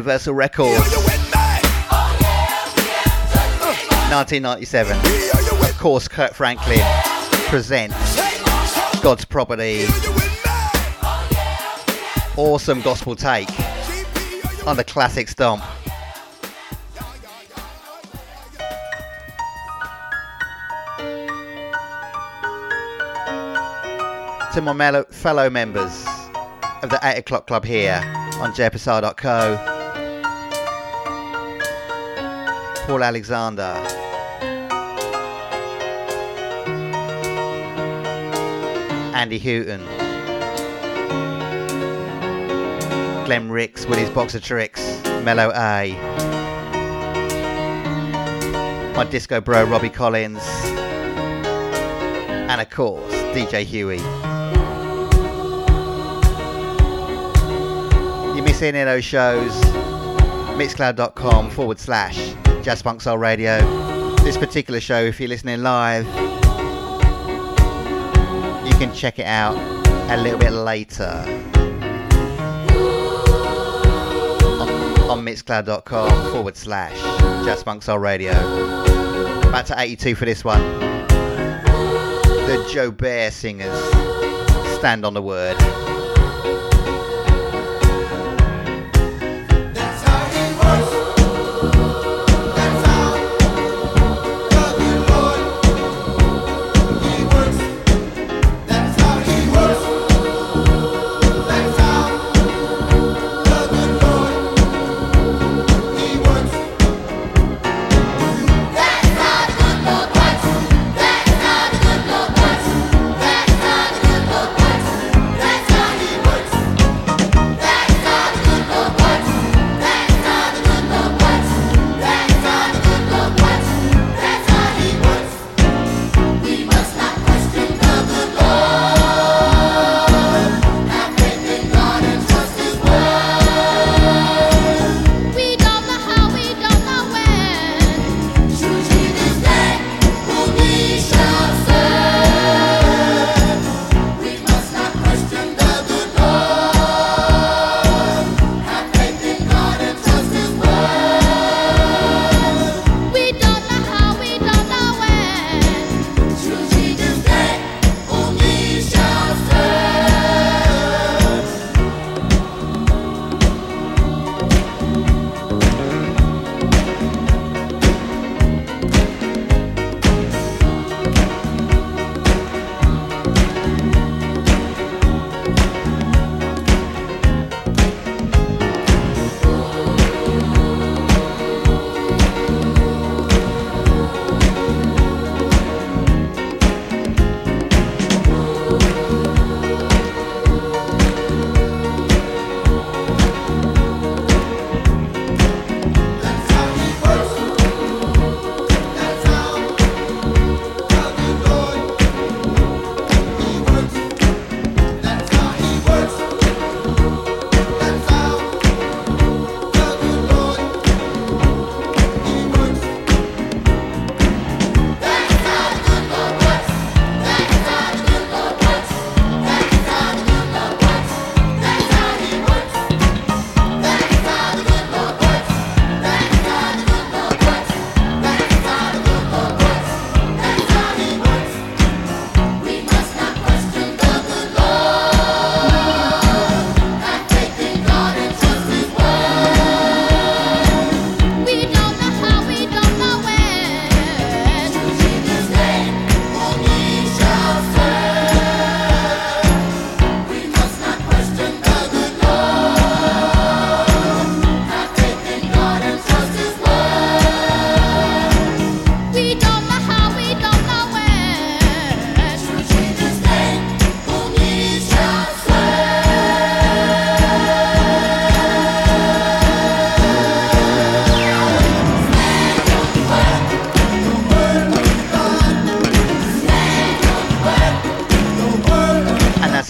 [0.00, 0.80] Universal Records.
[4.08, 4.96] 1997.
[5.68, 6.80] Of course, Kirk Franklin
[7.48, 7.94] presents
[9.02, 9.84] God's Property.
[12.38, 13.50] Awesome gospel take
[14.66, 15.62] on the classic stomp.
[24.54, 26.06] to my fellow members
[26.82, 28.00] of the 8 o'clock club here
[28.40, 29.79] on jfsr.co
[32.90, 33.72] Paul Alexander.
[39.14, 39.86] Andy Houghton.
[43.26, 45.00] Glenn Ricks with his box of tricks.
[45.22, 45.92] Mellow A.
[48.96, 50.42] My disco bro Robbie Collins.
[52.50, 53.98] And of course, DJ Huey.
[58.36, 59.52] You miss any of those shows?
[60.58, 63.58] Mixcloud.com forward slash Jazz Funk Soul Radio.
[64.16, 66.04] This particular show, if you're listening live,
[68.66, 69.56] you can check it out
[70.10, 71.04] a little bit later
[74.60, 76.98] on, on mixcloud.com forward slash
[77.46, 78.32] Jazz Funk Soul Radio.
[79.50, 80.60] Back to 82 for this one.
[82.46, 83.78] The Joubert Singers.
[84.78, 85.56] Stand on the word.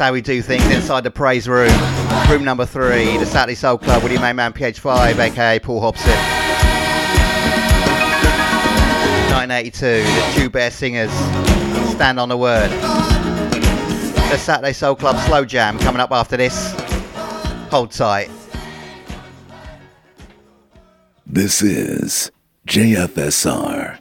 [0.00, 1.70] How we do things inside the praise room.
[2.30, 6.08] Room number three, the Saturday Soul Club with your main man PH5, aka Paul Hobson.
[9.28, 11.12] 1982, the Joubert Singers.
[11.92, 12.70] Stand on the word.
[14.30, 16.72] The Saturday Soul Club Slow Jam coming up after this.
[17.70, 18.30] Hold tight.
[21.26, 22.32] This is
[22.66, 24.00] JFSR.co.uk.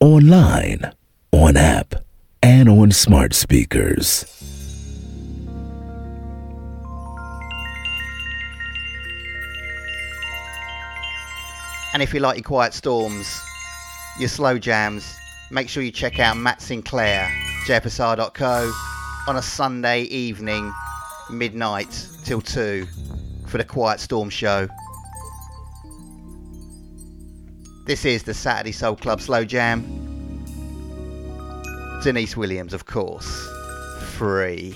[0.00, 0.92] Online,
[1.30, 1.85] on app,
[2.60, 4.24] and on smart speakers.
[11.92, 13.42] And if you like your quiet storms,
[14.18, 15.18] your slow jams,
[15.50, 17.28] make sure you check out Matt Sinclair,
[17.66, 18.72] jfsr.co,
[19.28, 20.72] on a Sunday evening,
[21.30, 22.86] midnight till 2,
[23.46, 24.66] for the Quiet Storm show.
[27.84, 30.15] This is the Saturday Soul Club Slow Jam.
[32.02, 33.48] Deniece Williams, of course.
[34.16, 34.74] Free.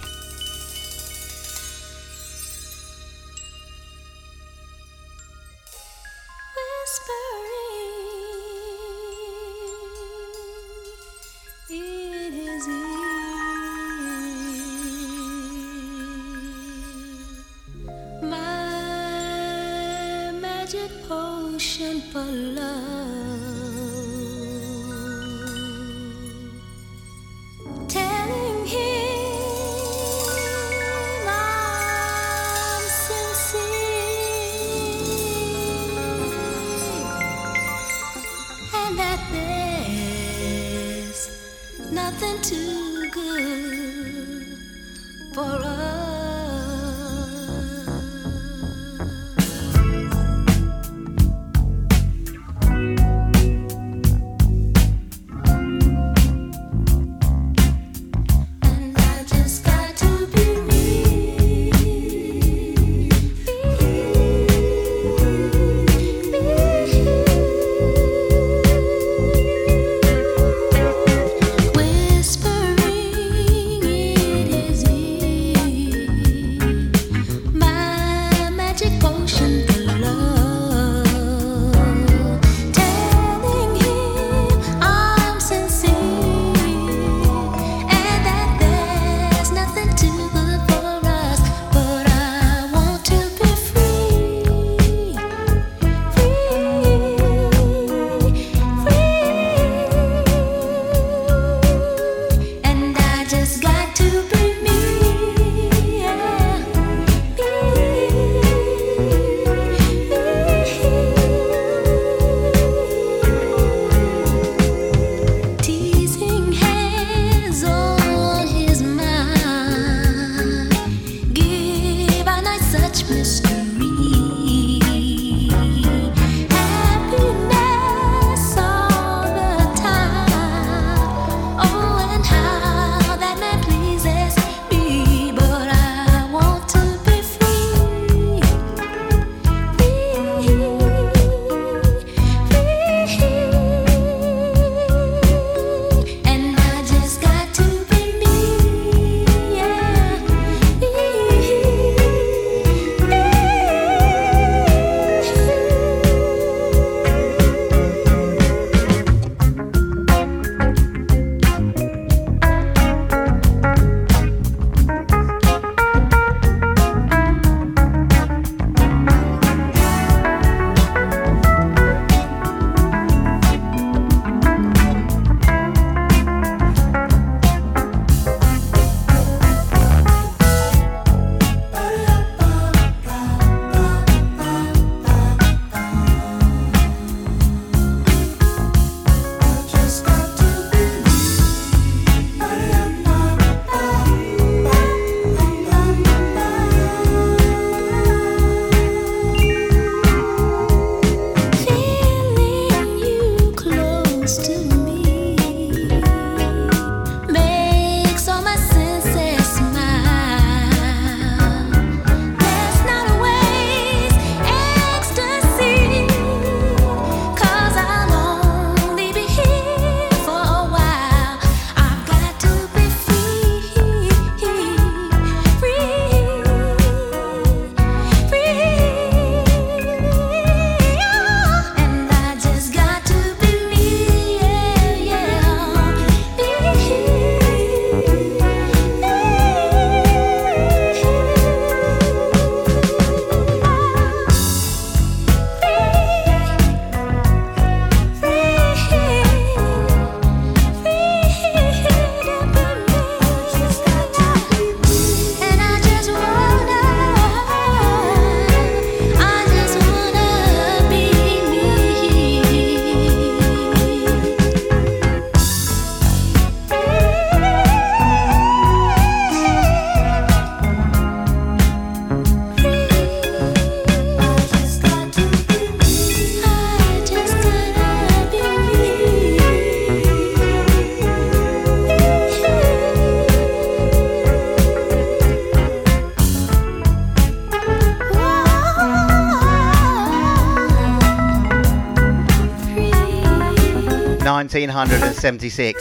[294.53, 295.81] 1976,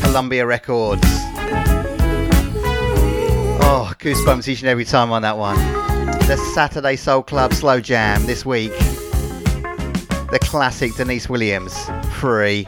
[0.00, 1.02] Columbia Records.
[3.62, 5.56] Oh, goosebumps each and every time on that one.
[6.28, 8.70] The Saturday Soul Club Slow Jam this week.
[10.30, 11.74] The classic Deniece Williams,
[12.12, 12.64] Free.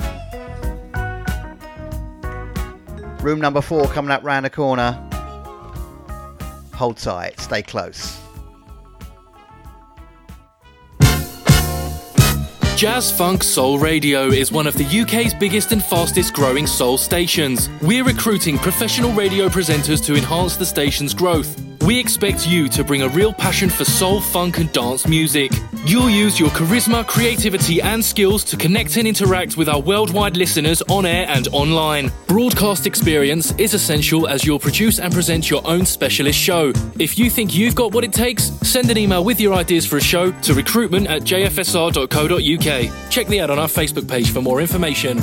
[3.20, 4.92] Room number four coming up round the corner.
[6.74, 8.17] Hold tight, stay close.
[12.78, 17.68] Jazz Funk Soul Radio is one of the UK's biggest and fastest growing soul stations.
[17.82, 21.67] We're recruiting professional radio presenters to enhance the station's growth.
[21.82, 25.52] We expect you to bring a real passion for soul, funk, and dance music.
[25.86, 30.82] You'll use your charisma, creativity, and skills to connect and interact with our worldwide listeners
[30.82, 32.10] on air and online.
[32.26, 36.72] Broadcast experience is essential as you'll produce and present your own specialist show.
[36.98, 39.96] If you think you've got what it takes, send an email with your ideas for
[39.96, 43.10] a show to recruitment at jfsr.co.uk.
[43.10, 45.18] Check the ad on our Facebook page for more information.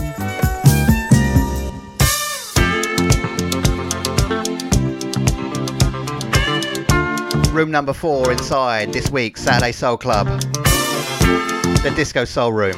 [7.56, 10.28] Room number four inside this week's Saturday Soul Club.
[10.28, 12.76] The Disco Soul Room.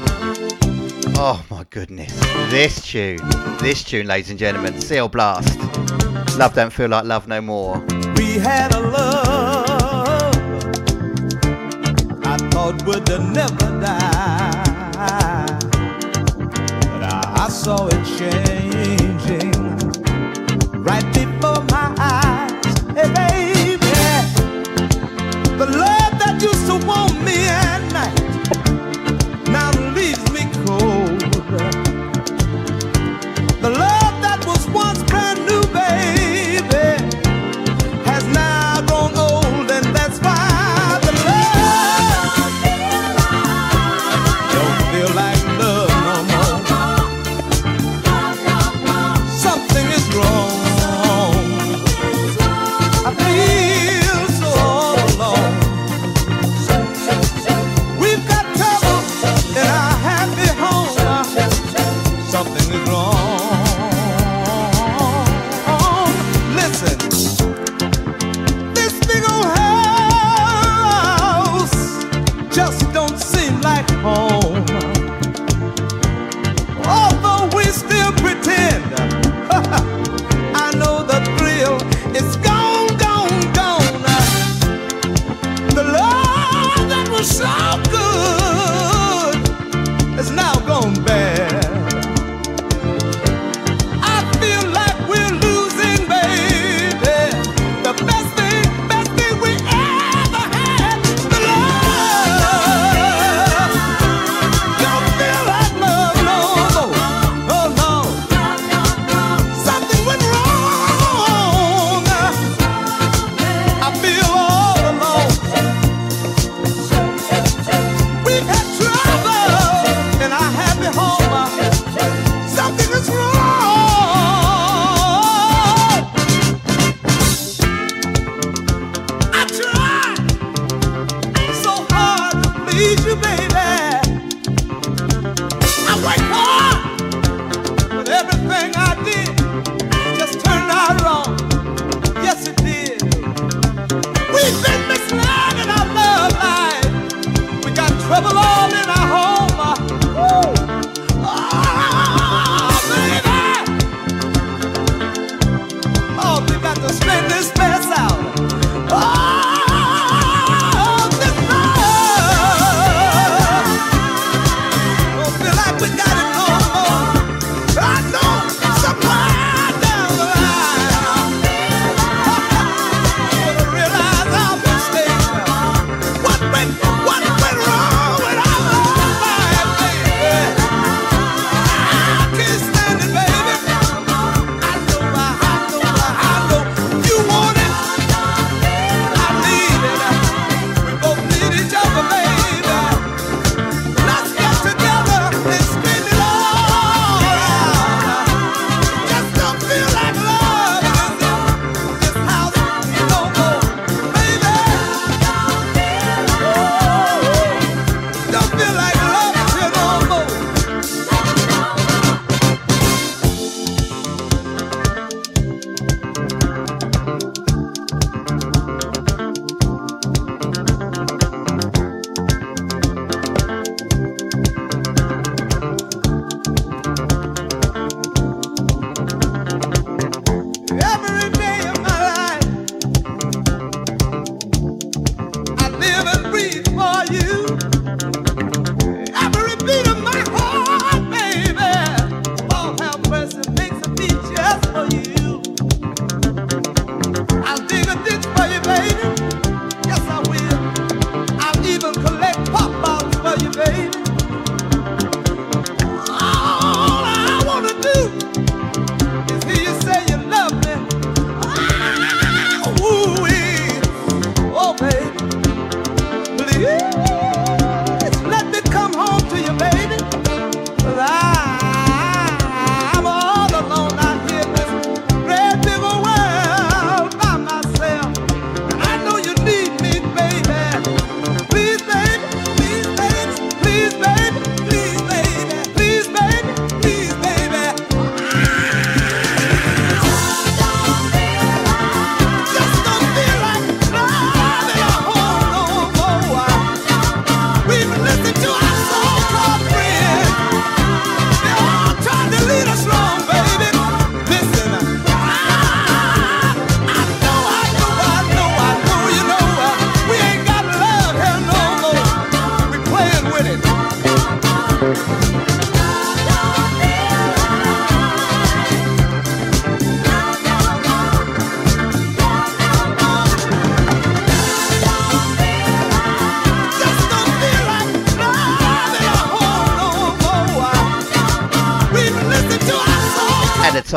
[1.18, 2.14] Oh my goodness.
[2.52, 3.20] This tune.
[3.60, 4.80] This tune, ladies and gentlemen.
[4.80, 5.58] CL Blast.
[6.38, 7.80] Love don't feel like love no more.
[8.18, 10.36] We had a love
[12.24, 15.58] I thought would never die.
[16.38, 18.57] But I, saw it changing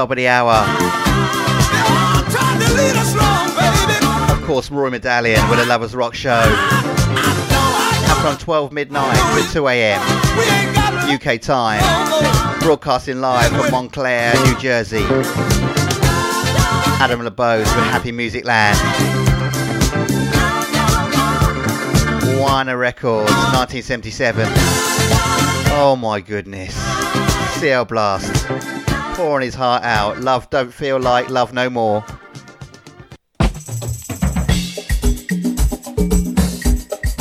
[0.01, 0.55] top of the hour.
[4.33, 6.31] Of course, Roy Medallion with a Lovers Rock Show.
[6.41, 9.15] And from 12 midnight
[9.45, 10.01] to 2 a.m.
[11.13, 11.83] UK time.
[12.61, 15.05] Broadcasting live from Montclair, New Jersey.
[16.99, 18.79] Adam LeBose with Happy Music Land.
[22.39, 24.47] Warner Records, 1977.
[25.77, 26.75] Oh my goodness.
[27.59, 28.70] CL Blast.
[29.21, 30.19] Pouring his heart out.
[30.21, 32.03] Love don't feel like love no more.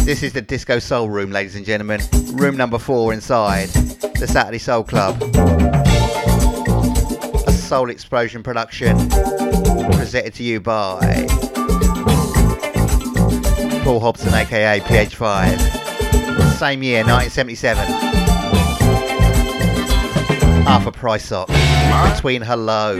[0.06, 2.00] This is the Disco Soul Room, ladies and gentlemen.
[2.32, 5.22] Room number four inside the Saturday Soul Club.
[7.46, 8.96] A Soul Explosion production
[9.92, 11.26] presented to you by
[13.84, 15.60] Paul Hobson, aka PH5.
[16.54, 18.39] Same year, 1977.
[20.68, 21.48] Arthur Prysock.
[22.16, 23.00] Between Hello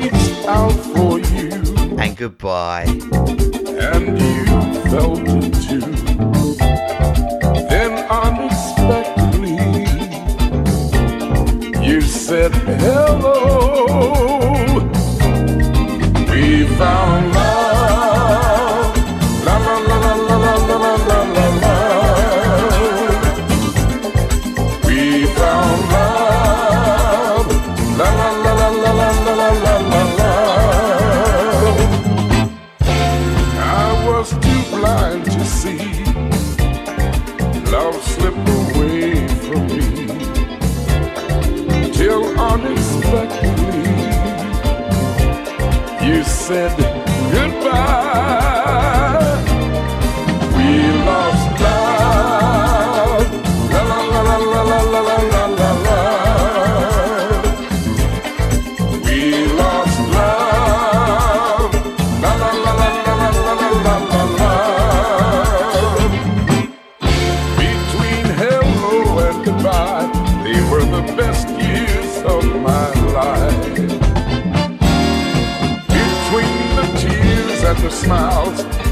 [2.00, 2.86] and Goodbye.
[2.88, 4.46] and you
[4.90, 5.80] felt it too.
[7.70, 9.58] Then unexpectedly,
[11.86, 13.86] you said hello.
[16.32, 17.29] We found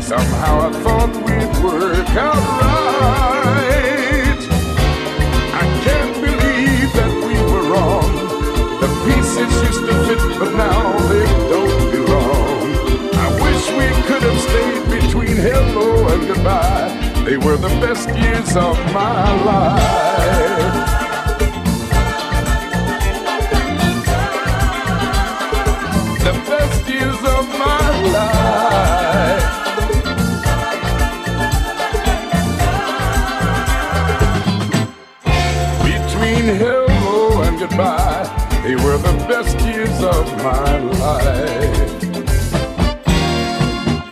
[0.08, 4.40] somehow I thought we'd work out right.
[5.62, 8.10] I can't believe that we were wrong.
[8.80, 10.80] The pieces used to fit, but now
[11.12, 12.68] they don't belong.
[13.26, 16.88] I wish we could have stayed between hello and goodbye.
[17.26, 20.87] They were the best years of my life.
[38.68, 42.02] They were the best years of my life.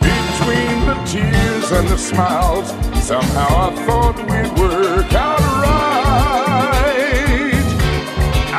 [0.00, 2.68] Between the tears and the smiles,
[3.04, 6.06] somehow I thought we'd work out right.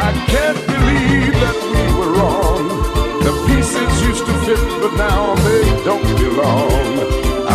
[0.07, 2.63] I can't believe that we were wrong.
[3.25, 6.85] The pieces used to fit, but now they don't belong.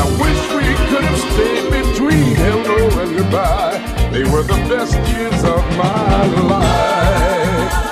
[0.01, 3.78] I wish we could have stayed between hello and goodbye.
[4.10, 7.91] They were the best years of my life.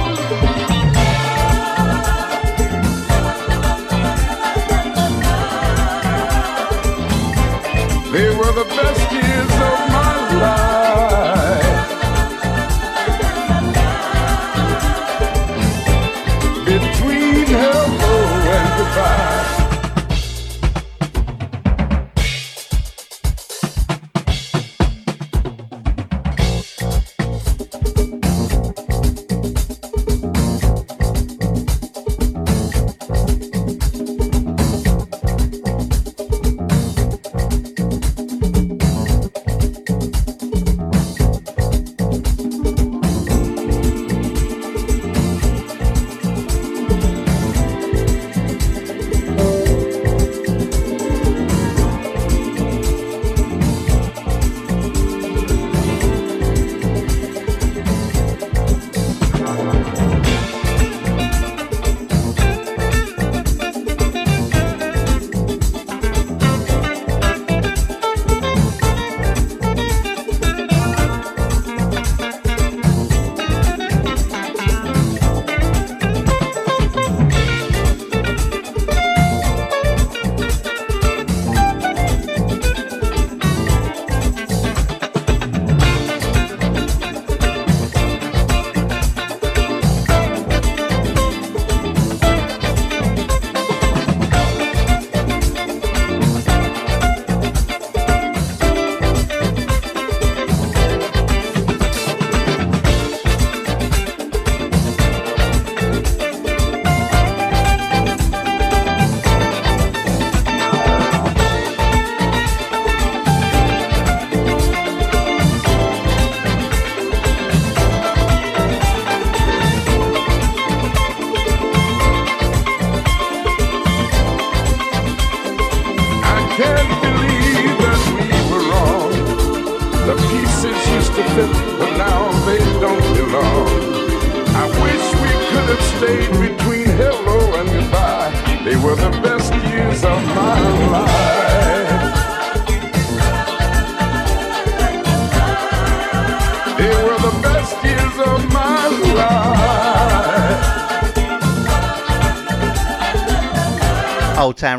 [9.41, 10.60] years of my life.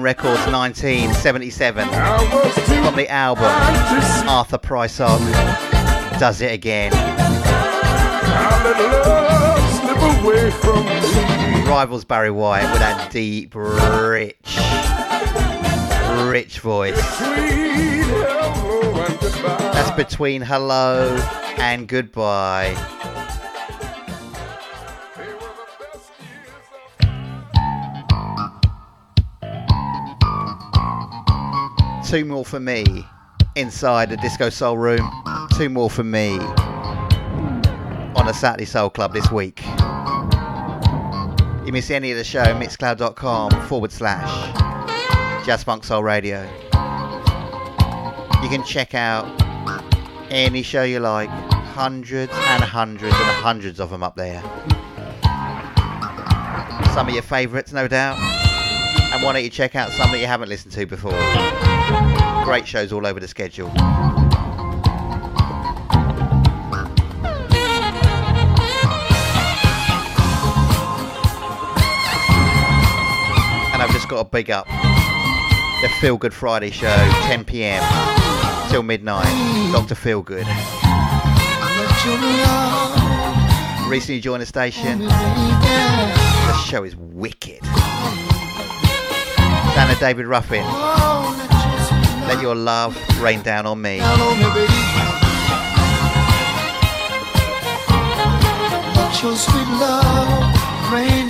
[0.03, 3.45] Records 1977 from the album
[4.29, 6.93] Arthur Price Prysock Does It Again.
[11.67, 14.59] Rivals Barry White with that deep, rich,
[16.31, 17.19] rich voice.
[19.73, 21.17] That's between hello
[21.59, 22.92] and goodbye.
[32.13, 32.85] Two more for me
[33.57, 35.11] inside the Disco Soul Room.
[35.57, 39.63] Two more for me on the Saturday Soul Club this week.
[41.65, 44.29] You miss any of the show, mixcloud.com forward slash
[45.47, 46.43] Jazz Funk Soul Radio.
[48.43, 49.25] You can check out
[50.31, 54.43] any show you like, hundreds and hundreds and hundreds of them up there.
[56.93, 58.19] Some of your favourites, no doubt.
[59.15, 61.72] And why don't you check out some that you haven't listened to before?
[62.45, 63.69] Great shows all over the schedule.
[73.73, 74.67] And I've just got a big up
[75.83, 76.95] the Feel Good Friday show,
[77.25, 77.83] 10 pm
[78.71, 79.27] till midnight.
[79.73, 79.97] Dr.
[79.97, 80.47] Feel Good.
[83.89, 85.01] Recently joined the station.
[85.01, 87.59] The show is wicked.
[89.75, 90.65] And David Ruffin.
[92.33, 93.99] Let your love rain down on me.
[99.21, 101.22] Your sweet love rain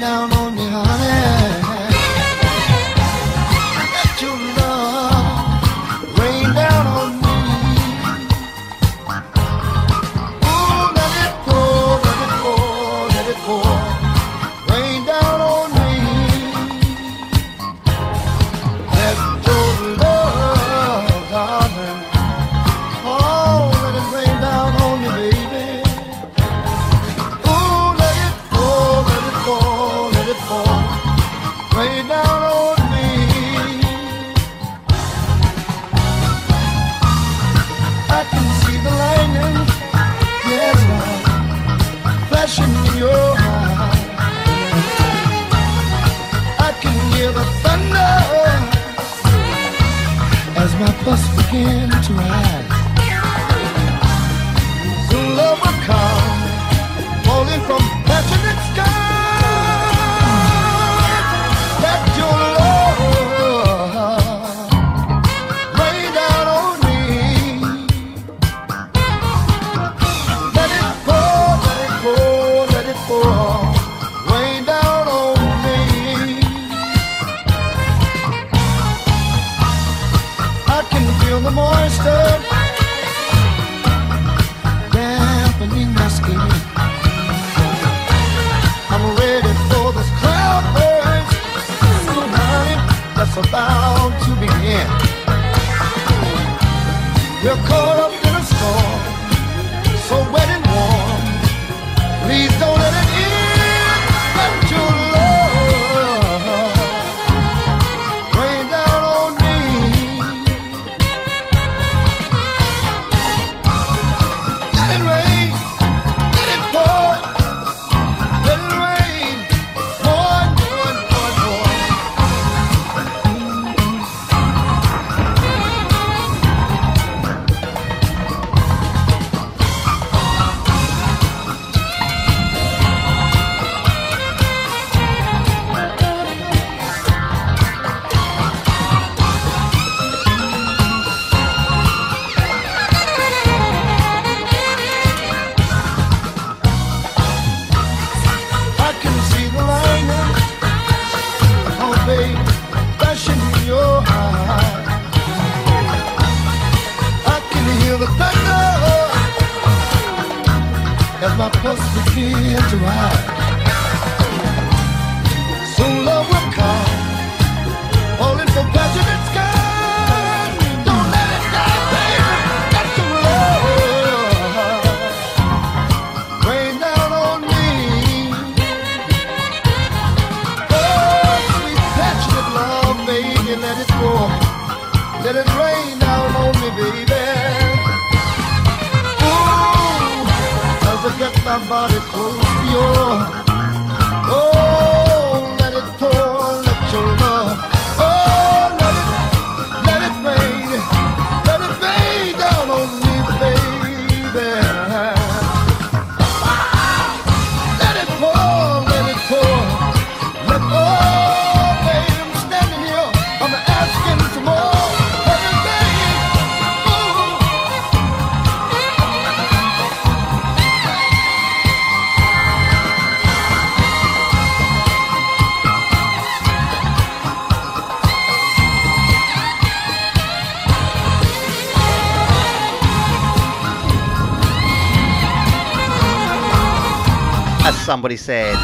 [238.03, 238.57] somebody said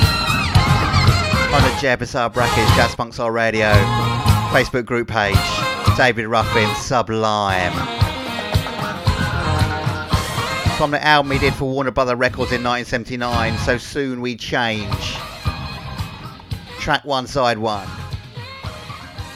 [1.52, 3.70] on the JFSR Brackets Jazz Funk Soul Radio
[4.50, 5.36] Facebook group page.
[5.96, 7.72] David Ruffin, Sublime.
[10.76, 15.16] From the album he did for Warner Brother Records in 1979, So Soon We Change.
[16.80, 17.88] Track one, side one.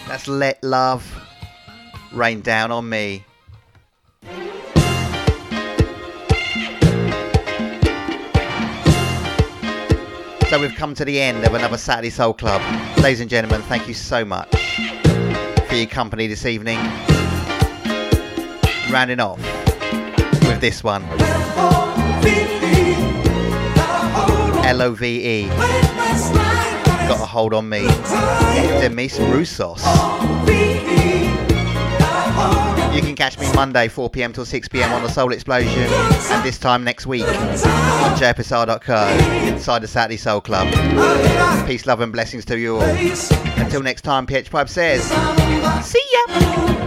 [0.09, 1.07] That's Let Love
[2.12, 3.24] Rain Down on Me.
[10.53, 12.61] So we've come to the end of another Saturday Soul Club.
[12.99, 14.51] Ladies and gentlemen, thank you so much
[15.66, 16.77] for your company this evening.
[18.91, 19.39] Rounding off
[20.43, 21.05] with this one.
[24.62, 25.49] L O V E.
[25.49, 27.87] Got a hold on me.
[28.83, 29.83] Demis Roussos.
[32.93, 36.85] You can catch me Monday 4pm till 6pm on the Soul Explosion and this time
[36.85, 40.69] next week on jfsr.co inside the Saturday Soul Club.
[41.66, 42.82] Peace, love and blessings to you all.
[42.82, 45.05] Until next time, PH5 says,
[45.86, 46.81] see ya!